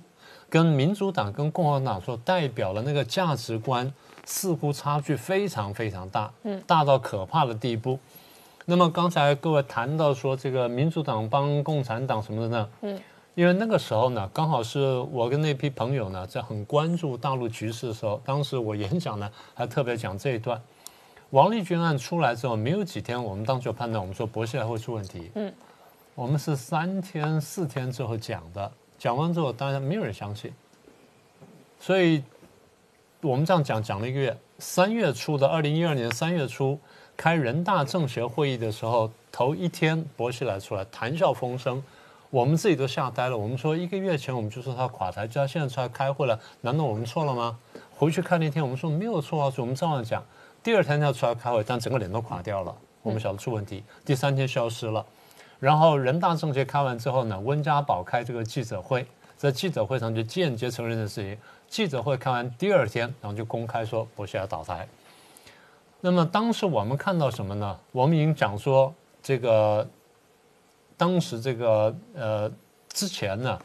[0.49, 3.93] 跟民主党跟共和党所代表的那个价值观，
[4.25, 7.97] 似乎差距非常非常大，嗯，大到可怕的地步。
[8.69, 12.69] 那么刚才各位谈到说这个民主党帮共产党什么的呢？
[12.81, 12.99] 嗯，
[13.33, 20.61] 因为那个时候呢，刚好是我跟那批朋友呢在很关注大陆局势的时候，当时我演讲呢还特别讲这一段。
[21.29, 25.31] 王立军案出来之后，没有几天，我们当时就判断，我们说薄熙来会出问题。
[25.35, 25.53] 嗯，
[26.13, 28.69] 我们是三天四天之后讲的，
[28.99, 30.53] 讲完之后当然没有人相信，
[31.79, 32.21] 所以
[33.21, 36.77] 我们这样讲讲了一个月，三月初的二零一二年三月初。
[37.17, 41.83] 开人大政协会议的时候，头一天薄熙来出来谈笑风生，
[42.29, 43.35] 我们自己都吓呆了。
[43.35, 47.57] 我们说一个月前我们就说他垮台，就他现在出来开会了，难道我们错了吗？
[47.97, 50.23] 回去看那天我们说没有错啊，我们照样讲。
[50.61, 53.83] 第二天要出来开会，但整个脸都垮掉了，我们晓得出问题。
[54.05, 55.03] 第三天消失了，
[55.59, 59.03] 然后人大政协开完之后呢，温家宝开这个记者会，
[59.35, 61.35] 在记者会上就间接承认的事情。
[61.67, 64.87] 记者会开完第二天，然后就公开说薄熙来倒台。
[66.07, 67.77] 那么当时我们看到什么呢？
[67.91, 69.85] 我们已经讲说这个，
[70.95, 72.49] 当时这个呃
[72.87, 73.59] 之前呢，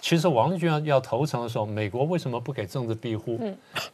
[0.00, 3.38] 其实王立军要要投诚的时候，美国为什么不给政治庇护？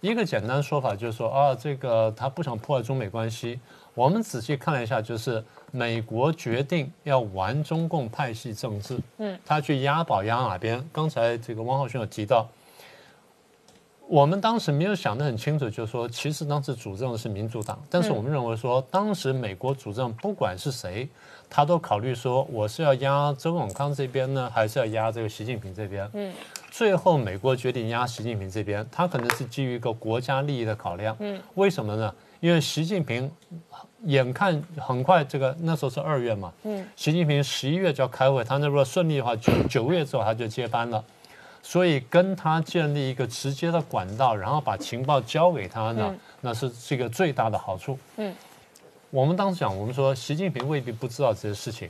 [0.01, 3.61] 一个简单说法就是说啊，这个他不想破坏中美关系。
[3.93, 10.83] 我们仔细看了一下，就是美国决定要玩中共派系政治，嗯，他去押宝押哪边？
[10.91, 12.49] 刚才这个汪浩轩有提到。
[14.11, 21.09] 我们当时没有想得很清楚，就是说，其实当时主政的是民主党，但是我们认为说，当时美国主政不管是谁，
[21.49, 26.11] 他都考虑说，我是要压周永康这边呢，还是要压这个习近平这边？
[26.15, 26.35] 嗯，
[26.73, 31.15] 最后美国决定压习近平这边，他可能是基于一个国家利益的考量。
[31.21, 32.13] 嗯，为什么呢？
[32.41, 33.31] 因为习近平
[34.07, 41.05] 眼看很快这个那时候是二月嘛，嗯，习近平十一月就要开会，他那如果顺利的话，九九月之后他就接班了。
[41.63, 47.99] 所以跟他建立一个直接的管道，然后把情报交给他呢，那是这个最大的好处。
[48.17, 48.35] 嗯，
[49.11, 51.89] 我们当时讲，我们说习近平未必不知道这些事情，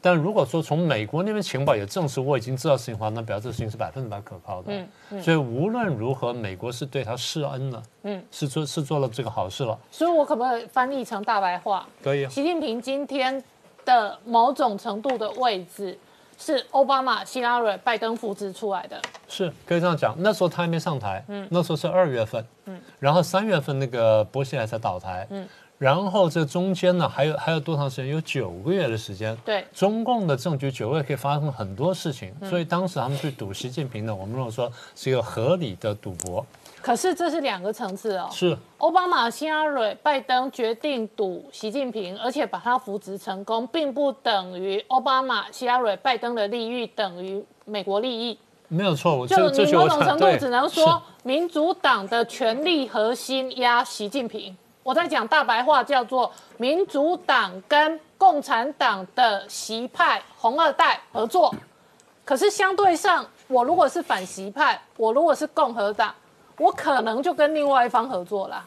[0.00, 4.72] 但如果说从美国那边情报也证实我已经知道事情的话，那表示这事情是百分之百可靠的。
[5.10, 7.82] 嗯，所以无论如何，美国是对他施恩了。
[8.02, 9.78] 嗯，是做是做了这个好事了。
[9.90, 11.86] 所以我可不可以翻译成大白话？
[12.02, 12.28] 可以。
[12.28, 13.42] 习近平今天
[13.84, 15.96] 的某种程度的位置。
[16.38, 20.14] 是奥巴马、希拉蕊、拜登扶植出来的，是可以这样讲。
[20.18, 25.48] 那时候他还没上台，嗯，那时候是二月份，嗯，然后三月份那个波西来才倒台，嗯，
[25.78, 28.08] 然后这中间呢还有还有多长时间？
[28.08, 36.44] 有九个月的时间，对，中共的政局九个月可以发生很多事情，所以当时他们去赌习近平呢，我们如果说是一个合理的赌博。
[36.86, 38.28] 可是这是两个层次哦。
[38.30, 48.38] 是奥巴马、希拉蕊、拜登决定赌习近平，而且把他扶植成功，并不等于奥巴马、希拉蕊、拜登的利益等于美国利益。
[48.68, 54.56] 没有错，就你某种程度只能说，民主党的权力核心压习近平。
[54.84, 61.52] 我在讲大白话，叫做民主党跟共产党的习派红二代合作。
[62.24, 66.14] 可是相对上，我如果是反习派，我如果是共和党。
[66.58, 68.64] 我可能就跟另外一方合作啦，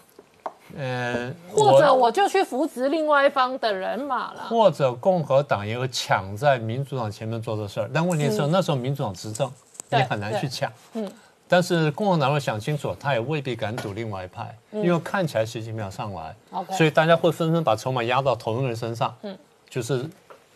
[0.78, 9.52] 呃，或者我就去扶植另外一方的人马了，或者共和党也有抢在民主党前面做的事儿，但问题是那时候民主党执政，
[9.90, 11.12] 你很难去抢，嗯，
[11.48, 16.36] 但是共和党会想清楚，他也未必敢赌另外一派，因为看起来习近平要上来
[16.72, 19.36] 所以大家会纷纷把筹码压到同一个人身上，嗯，
[19.68, 20.08] 就是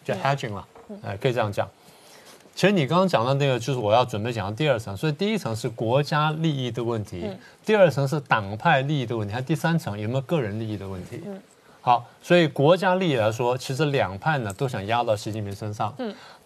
[0.03, 0.67] 就 hedging 了，
[1.03, 1.67] 哎，可以这样讲。
[2.55, 4.95] 其实你刚刚讲的那个，就是我要准备讲的第二层。
[4.95, 7.27] 所以第一层是国家利益的问题，
[7.65, 11.23] 第二层是党派利益的问题，还第三层有没有个人利益的问题？
[11.81, 15.93] 好，所以国家利益来说，其实两派呢都想压到习近平身上。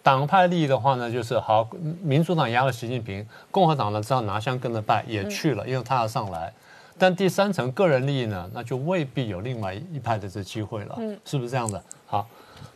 [0.02, 1.68] 党派利益的话呢，就是好，
[2.02, 6.50] 民主党压了习近平，共和党呢知道拿香跟着拜也去了，因为他要上来。
[6.96, 11.80] 但第三层个人利益呢，那就未必有另外一派的这机会了，是不是这样的？
[12.06, 12.26] 好，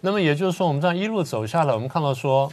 [0.02, 2.52] 那么也就是说，我们这样一路走下来，我们看到说。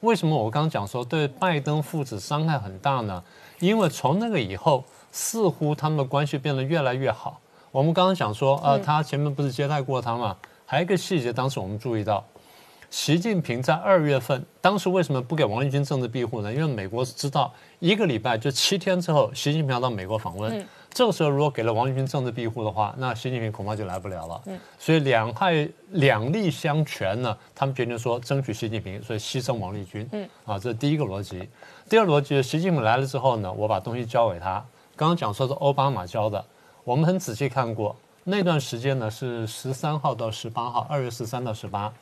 [0.00, 3.22] 为什么我刚刚讲说对拜登父子伤害很大呢？
[3.58, 7.40] 因为从那个以后，似乎他们的关系变得越来越好。
[7.72, 10.36] 我们刚刚讲说，呃，他前面不是接待过他吗？
[10.64, 12.24] 还有一个细节，当时我们注意到，
[12.90, 16.52] 习近平在二月份，当时为什么不给王立军政治庇护呢？
[16.52, 20.64] 因为美国是知道一个礼拜就七天之后，习近平要到美国访问。
[20.98, 24.42] 这个时候，如果给了王立军政治庇护的话，那习近平恐怕就来不了了。
[24.46, 30.08] 嗯，所以两害两利相权呢，他们决定说争取习近平，所以牺牲王立军。
[30.10, 31.48] 嗯，啊，这是第一个逻辑。
[31.88, 34.54] 第二逻辑，习近平来了之后呢，我把东西交给他。
[34.96, 36.44] 刚刚讲说是奥巴马交的，
[36.82, 37.94] 我们很仔细看过
[38.24, 41.92] 那段时间呢，是十三号到十八号，二月十三到十八，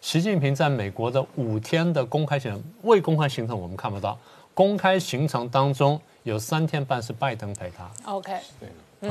[0.00, 4.16] 习近平在美国的五天的公开行程，未公开行程我们看不到，
[4.54, 6.00] 公开行程当中。
[6.28, 9.08] 有三天半是拜登陪他，OK，对，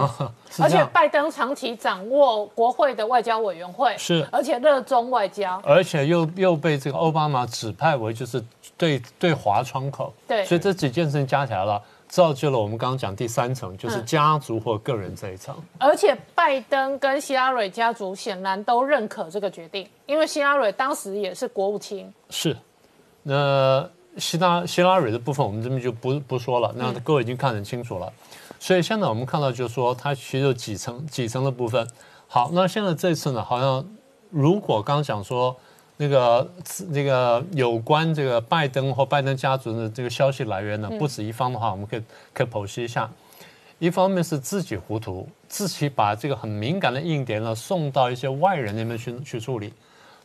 [0.60, 8.44] 而且拜登长期掌握国会的外交委员会，是，而且热衷外交，而且又又被这个奥巴马指派为就是
[8.77, 15.56] 对对华窗口，对，所以这几件事情加起来了，造就了我们刚刚讲第三层，就是家族或个人这一层。
[15.80, 22.56] 而且拜登跟希拉蕊家族显然都认可这个决定，因为希拉蕊当时也是国务卿，是，
[23.23, 23.89] 那。
[24.18, 26.73] 希拉希拉蕊的部分，我们这边就不不说了。
[26.76, 28.11] 那各位已经看得很清楚了。
[28.60, 31.88] 所以现在我们看到，就是说它其实有几层几层的部分。
[32.27, 33.85] 好，那现在这次呢，好像
[34.30, 35.56] 如果刚讲说
[35.98, 36.49] 那个
[36.89, 42.02] 那个有关这个拜登或拜登家族的这个消息来源呢，不止一方的话，我们可以
[42.34, 43.10] 可以剖析一下。
[43.80, 49.72] 一方面是自己糊涂，自己把这个很敏感的硬点呢送到一些外人那边去去处理。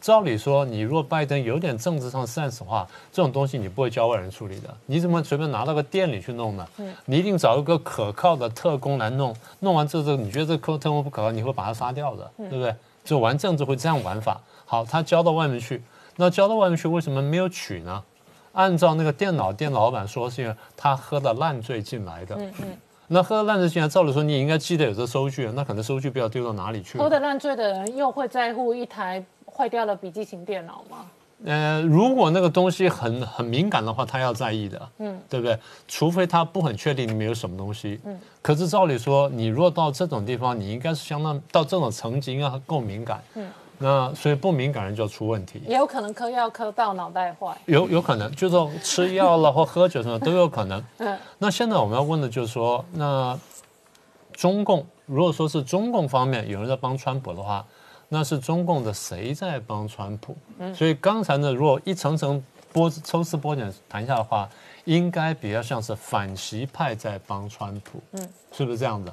[0.03, 6.66] 照理说，你如果拜登有点政治上 sense 的话，这种东西你不会交外人处理的，你怎么随便拿到个店里去弄呢？
[7.05, 12.74] 你一定找一个可靠的特工来弄，弄完之后，你觉得这个特工不可靠，你会把他杀掉的，对不对？
[13.05, 14.41] 就玩政治会这样玩法。
[14.66, 15.81] 好，他交到外面去，
[16.16, 18.03] 那交到外面去为什么没有取呢？
[18.55, 22.35] 按照那个电脑店老板说，是因为他喝的烂醉进来的。
[22.35, 22.77] 嗯嗯。
[23.07, 27.05] 那喝的烂醉进来，照理说你应该记得有这收据，那可能收据不知道丢到哪里去了。
[27.05, 29.24] 喝的烂醉的人又会在乎一台
[29.55, 31.07] 坏掉了笔记型电脑吗？
[31.45, 35.59] 呃，如果那个东西很很敏感的话，他要在意的，嗯，对不对？
[35.89, 38.16] 除非他不很确定里面有什么东西，嗯。
[38.41, 43.51] 可是照理说，你若到这种地方，你应该是相当到这种层级，应该够敏感，嗯。
[43.79, 50.81] 那所以不敏感人就出问题，也有可能嗑药嗑到脑袋坏，有有可能就是吃药了或喝酒什么都有可能。
[50.99, 51.19] 嗯。
[51.39, 53.37] 那现在我们要问的就是说，那
[54.33, 57.66] 中共如果说是中共方面有人在帮川普的话。
[58.14, 60.36] 那是中共的谁在帮川普？
[60.59, 64.47] 嗯，所以刚才呢，如果一层层剥抽丝剥茧谈下的话，
[64.84, 69.10] 应该比较像是反习派在帮川普，嗯，是不是这样的？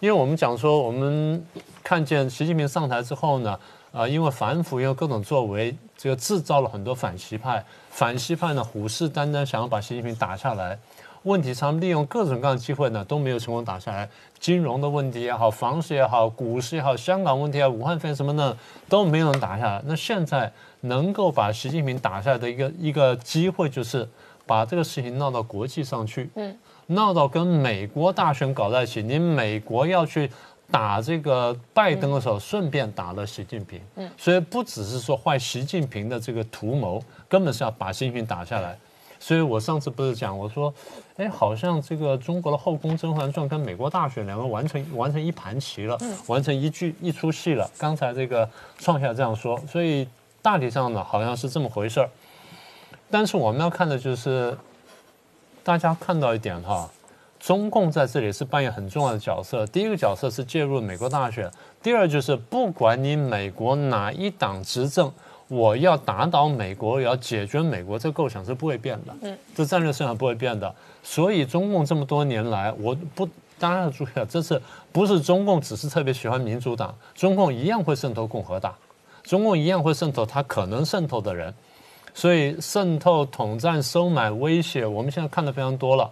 [0.00, 1.44] 因为我们讲说，我们
[1.84, 3.60] 看见习近平上台之后呢，
[3.92, 10.78] 啊，因为反腐，因为各种作为，这个制造了很多反习派，反习派呢虎视眈眈，想要把习近平打下来。
[11.24, 14.08] 问题上利用各种各样的机会呢，都没有成功打下来。
[14.38, 18.56] 金融的问题也好，房市也好，股市也好，香港问题啊，武汉肺炎什么的
[18.88, 19.82] 都没有能打下来。
[19.84, 20.50] 那现在
[20.82, 24.08] 能够把习近平打下来的一个一个机会，就是
[24.46, 29.02] 把这个事情闹到国际上去，嗯，闹到跟美国大选搞在一起。
[29.02, 30.30] 你美国要去
[30.70, 38.78] 打这个拜登的时候，顺便打了习近平，嗯，所以不只是说坏习近平的这个图谋，根本是要把习近平打下来。
[39.20, 40.72] 所以我上次不是讲我说，
[41.16, 47.68] 哎，好像这个中国的后宫《甄嬛传》跟美国大选两个完成完成一盘棋了，完成一剧一出戏了。
[47.76, 50.06] 刚才这个创下这样说，所以
[50.40, 52.08] 大体上呢好像是这么回事儿。
[53.10, 54.56] 但是我们要看的就是，
[55.64, 56.88] 大家看到一点哈，
[57.40, 59.66] 中共在这里是扮演很重要的角色。
[59.66, 61.50] 第一个角色是介入美国大选，
[61.82, 65.12] 第二就是不管你美国哪一党执政。
[65.48, 69.16] 我要打倒美国，要解决美国，这构想是不会变的。
[69.22, 70.72] 嗯，这战略思想不会变的。
[71.02, 73.26] 所以中共这么多年来，我不
[73.58, 74.60] 大家要注意啊，这次
[74.92, 78.74] 不是中共只是特别喜欢民主党，中共一样会渗透共和党，
[79.22, 81.52] 中共一样会渗透他可能渗透的人。
[82.14, 86.10] 所以渗透、统战、收买、威胁，我们现在看的非常多了。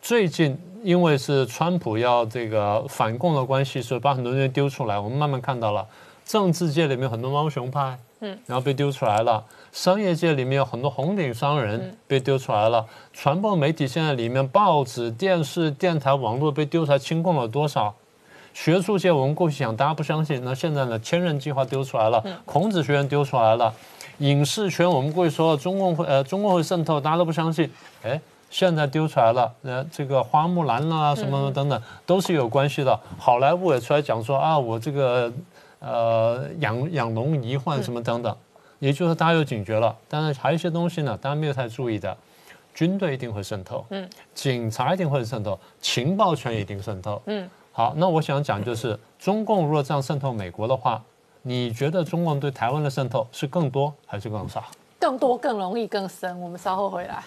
[0.00, 5.86] 最近因为是川普要这个反共的关系，所以把很多东西丢出来，我们慢慢看到了
[6.24, 7.98] 政治界里面很多猫熊派。
[8.20, 9.42] 嗯，然后被丢出来了。
[9.72, 12.84] 商业界里面有很多红顶商人被丢出来了。
[13.12, 17.94] 传播媒体现在里面，报纸、电视、电台、网络被丢出来，清空了多少？
[18.52, 20.98] 学术界我们过去讲，大家不相信，那现在呢？
[20.98, 23.72] 千人计划丢出来了，孔子学院丢出来了，
[24.18, 27.70] 影视圈我们过去说中共会呃中共会渗透，大家都不相信。
[28.02, 28.20] 哎，
[28.50, 32.98] 现在丢出来了，呃，这个花木兰啦什么等等都是有关系的。
[33.16, 35.32] 好莱坞也出来讲说啊，我这个。
[35.80, 38.34] 呃，养养龙遗患什么等等，
[38.78, 39.94] 也就是说大家有警觉了。
[40.08, 42.16] 但是还有一些东西呢，大家没有太注意的，
[42.72, 47.50] 军队一定会渗透，嗯，警察一定会渗透，情报圈一定渗透，嗯。
[47.72, 51.02] 好，那我想讲就是，中共如果这样渗透美国的话，
[51.42, 54.64] 你觉得中共对台湾的渗透是更多还是更少？
[54.98, 56.38] 更多、更容易、更深。
[56.40, 57.22] 我们稍后回来。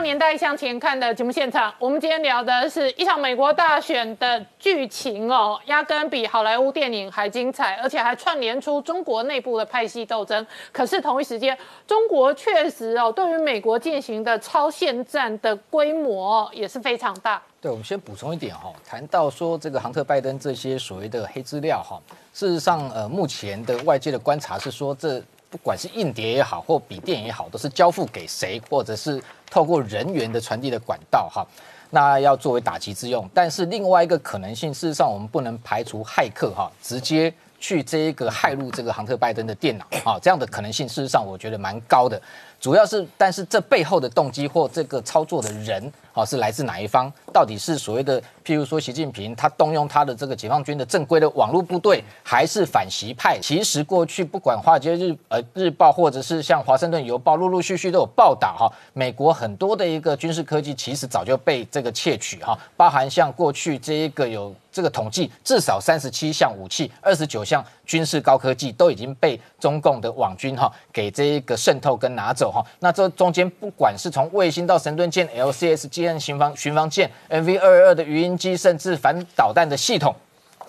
[0.00, 10.46] 年代向前看的节目现场，我们今天聊的是一场美国大选的剧情哦，压根比好莱坞电影还精彩，而且还串联出中国内部的派系斗争。
[10.72, 11.56] 可是同一时间，
[11.86, 17.42] 中国确实哦，对于美国进行的超限战的规模也是非常大。
[17.60, 22.00] 对，我们先补充一点哈，谈到说这个亨特拜登这些所谓的黑资料哈，
[22.32, 25.22] 事实上呃，目前的外界的观察是说这。
[25.48, 31.46] 不管是硬碟也好，或笔电也好，都是交付给谁，或者是透过人员的传递的管道，哈，
[31.90, 33.28] 那要作为打击之用。
[33.32, 42.20] 但是另外一个可能性，事实上我们不能排除骇客，哈，直接去这一个骇入这个亨特拜登的电脑，啊，这样的可能性，事实上我觉得蛮高的。
[42.60, 45.92] 主要是，但是这背后的动机或这个操作的人。
[46.16, 47.12] 好，是来自哪一方？
[47.30, 53.38] 到底是所谓的，譬如说习近平他动用他的这个解放军的正规的网络部队，还是反习派？
[53.38, 58.72] 其实过去不管华尔街日呃日报，或者是像华盛顿邮报，陆陆续续都有报道哈。
[58.94, 72.64] 美国很多的一个军事科技，其实早就被这个窃取哈，包含像过去这一个有这个统计，至少三十七项武器，二十九项军事高科技都已经被中共的网军哈给这一个渗透跟拿走哈。
[72.80, 80.14] 那这中间不管是从卫星到神盾舰、LCS 跟巡防巡防舰、MV 二二的鱼鹰机，甚至反导弹的系统。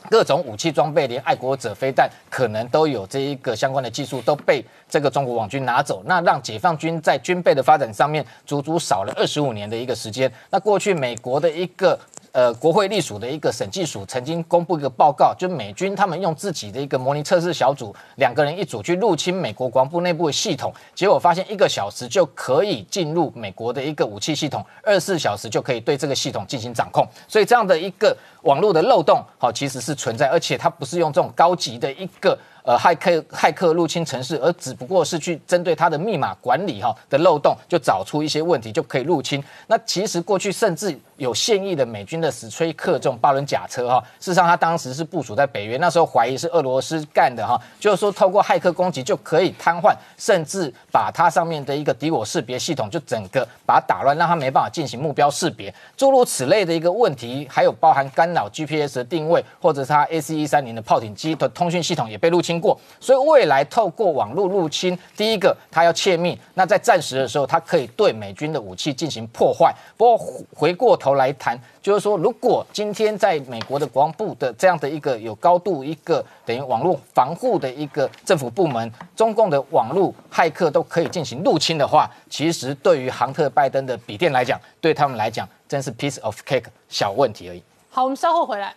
[0.09, 10.31] 各种武器装备，连爱国者飞弹可能都有这一个相关的技术都被这个中国网军拿走，那让解放军在军备的发展上面足足少了二十五年的一个时间。
[10.49, 11.99] 那过去美国的一个
[12.38, 27.03] 呃国会隶属的一个审计署曾经公布一个报告，就美军他们用自己的一个模拟测试小组，两个人一组去入侵美国国防部内部的系统，结果发现一个小时就可以进入美国的一个武器系统，二十四小时就可以对这个系统进行掌控。
[27.27, 32.38] 所以这样的一个网络的漏洞，好其实是存在，而且它不是用这种高级的一个。
[32.68, 39.41] 呃，骇客骇客入侵城市，而只不过是去针对它的密码管理哈的漏洞，就找出一些问题就可以入侵。
[39.68, 62.56] 那其实过去甚至有现役的美军的史崔克这种八轮甲车哈，事实上他当时是部署在北约，那时候怀疑是俄罗斯干的哈，就是说透过骇客攻击就可以瘫痪，甚至把它上面的一个敌我识别系统就整个把它打乱，让它没办法进行目标识别，诸如此类的一个问题，还有包含干扰 GPS 的定位，或者是它 AC 一三零的炮艇机的通讯系统也被入侵。
[62.59, 69.73] 过，所以未来透过网络入侵，第一个它要窃密，那在战时的时候，它可以对美军的武器进行破坏。
[69.95, 70.17] 不过
[70.55, 87.63] 回过头来谈，就是说，如果今天在美国的国防部的这样的一个有高度一个等于网络防护的一个政府部门，中共的网络骇客都可以进行入侵的话，其实对于杭特拜登的笔电来讲，对他们来讲真是 piece of cake 小问题而已。
[87.89, 88.73] 好，我们稍后回来。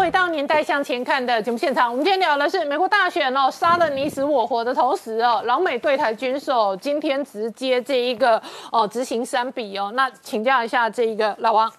[0.00, 11.70] 回到年代向前看的节目现场，我们今天聊的是美国大选哦，杀了你死我活的同时哦，老美对台军售今天直接这一个哦执行三笔哦，那请教一下这一个老王。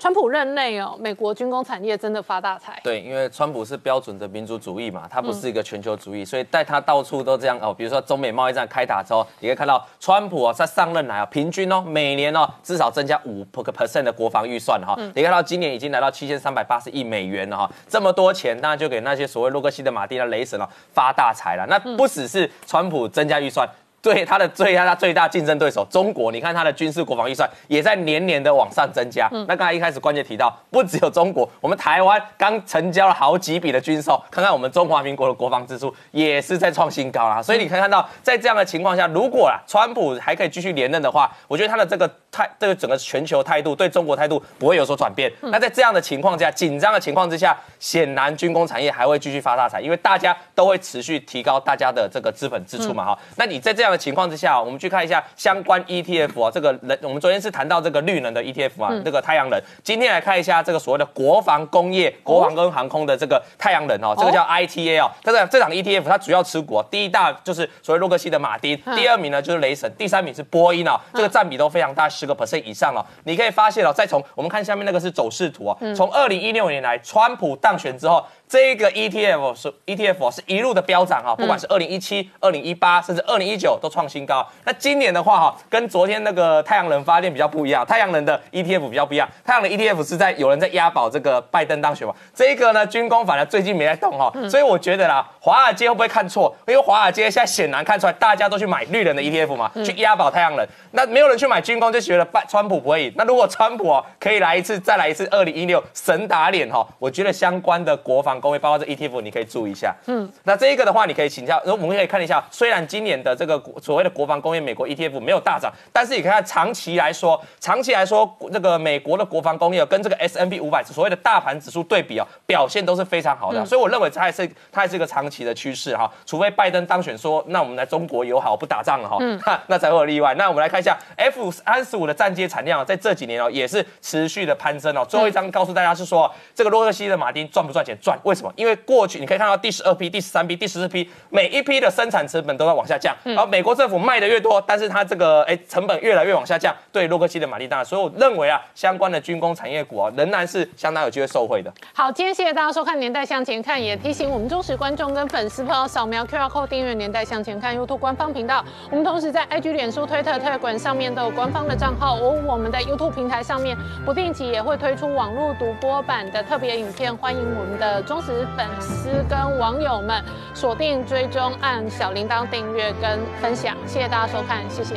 [0.00, 2.80] 川普任内哦，美国军工产业真的发大财。
[2.82, 7.74] 对，因为川普是标准的民族主义嘛，他不是一个全球主义，所以带他到处都这样哦。
[7.74, 14.96] 比如说中美贸易战开打之后，你可以看到川普哦在上任来啊，平均哦每年哦至少增加五个 percent 的国防预算哈。
[15.14, 21.66] 你看到今年已经来到七千三百八十亿美元了哈，这么多钱，当然就给那些所谓洛克希德马丁的雷神哦发大财了。
[21.68, 23.68] 那不只是川普增加预算。
[24.02, 29.28] 对他的最大、他最大竞争对手中国，你看他的军事国防预算也在年年的往上增加。
[29.46, 37.42] 那刚才一开始关键提到，不只有中国，我们台湾刚成交了好几笔的军售，看看我们中华民国的国防支出也是在创新高啦。
[37.42, 45.30] 所以你可以看到，在这样的情况下，如果啊川普还可以继续连任的话，我觉得他的这个态，这个整个全球态度对中国态度不会有所转变。
[45.42, 53.18] 那在这样的情况下，紧张的情况之下，显然军工产业还会继续发大财，因为大家都会持续提高大家的这个资本支出嘛哈。
[53.36, 59.60] 那你在这样的情况之下，我们去看一下相关 ETF 啊，这个人，我们昨天是谈到这个绿能的 ETF 啊，这个太阳能。
[59.82, 65.10] 今天来看一下这个所谓的国防工业、国防跟航空的这个太阳能哦，这个叫 ITA 哦。
[65.22, 73.04] 这个这场 ETF 它主要持股，第一大就是所谓洛克希的马丁，第二名呢就是雷神，第三名是波音啊，这个占比都非常大，十个 percent 以上哦。
[73.24, 78.24] 你可以发现哦，再从我们看下面那个是走势图啊，从二零一六年来，川普当选之后。
[78.50, 84.44] 这个 ETF 是 ETF 是一路的飙涨哈，不管是二零一七、二零一八，甚至二零一九都创新高。
[84.64, 89.28] 那今年的话哈，跟昨天那个太阳能发电比较不一样，太阳能的 ETF 比较不一样。
[89.44, 92.12] 太阳能 ETF 是在有人在押宝这个拜登当选嘛？
[92.34, 96.52] 这个呢，军工反而最近没在动哈，所以我觉得啦，华尔街会不会看错？
[96.66, 100.66] 因为华尔街现在显然看出来，大家都去买绿人的 ETF 嘛，去押宝太阳能。
[100.90, 103.12] 那没有人去买军工，就觉得拜川普不会赢。
[103.14, 108.39] 那如果川普哦可以来一次，再来一次二零一六神打脸哈，我觉得相关的国防。
[108.40, 109.94] 工业包括这 ETF，你可以注意一下。
[110.06, 111.60] 嗯，那这一个的话，你可以请教。
[111.66, 123.64] 我们可以看一下，虽然今年的这个所谓的国防工业美国 ETF 没有大涨，但是你看长期来说，长期来说，这个美国的国防工业跟这个 S N P 五百所谓的大盘指数对比啊，表现都是非常好的。
[123.64, 126.10] 所以我认为它还是它还是一个长期的趋势哈。
[126.26, 130.34] 除非拜登当选说，那我们来中国友好不打仗了哈，嗯那才会有例外。
[130.34, 135.04] 那我们来看一下 F 三十五的战机产量在这几年哦也是持续的攀升哦。
[135.04, 137.96] 最后一张告诉大家是说，这个洛克希的马丁赚不赚钱？
[138.00, 138.18] 赚。
[138.30, 138.52] 为什么？
[138.54, 143.12] 因为过去你可以看到第十二批、第十三批、第十四批，每一批的生产成本都在往下降。
[143.24, 151.72] 然后美国政府卖的越多，但是它这个哎成本越来越往下降，对洛克希的马力大，所以我认为啊，相关的军工产业股啊，仍然是相当有机会受惠的。
[151.92, 158.64] 好，今天谢谢大家收看《年代向前看》，也提醒我们忠实观众跟粉丝朋友扫描 QR Code 订阅《年代向前看》YouTube 官方频道。
[158.90, 163.76] 我们同时在 IG、脸书、推特、特管上面都有官方的账号，而我们的 YouTube 平台上面
[164.06, 168.19] 不定期也会推出网络独播版的特别影片，欢迎我们的忠。
[168.20, 170.22] 忠实粉丝跟网友们
[170.52, 174.96] 锁定、追踪、按小铃铛订阅跟分享，谢谢大家收看，谢谢。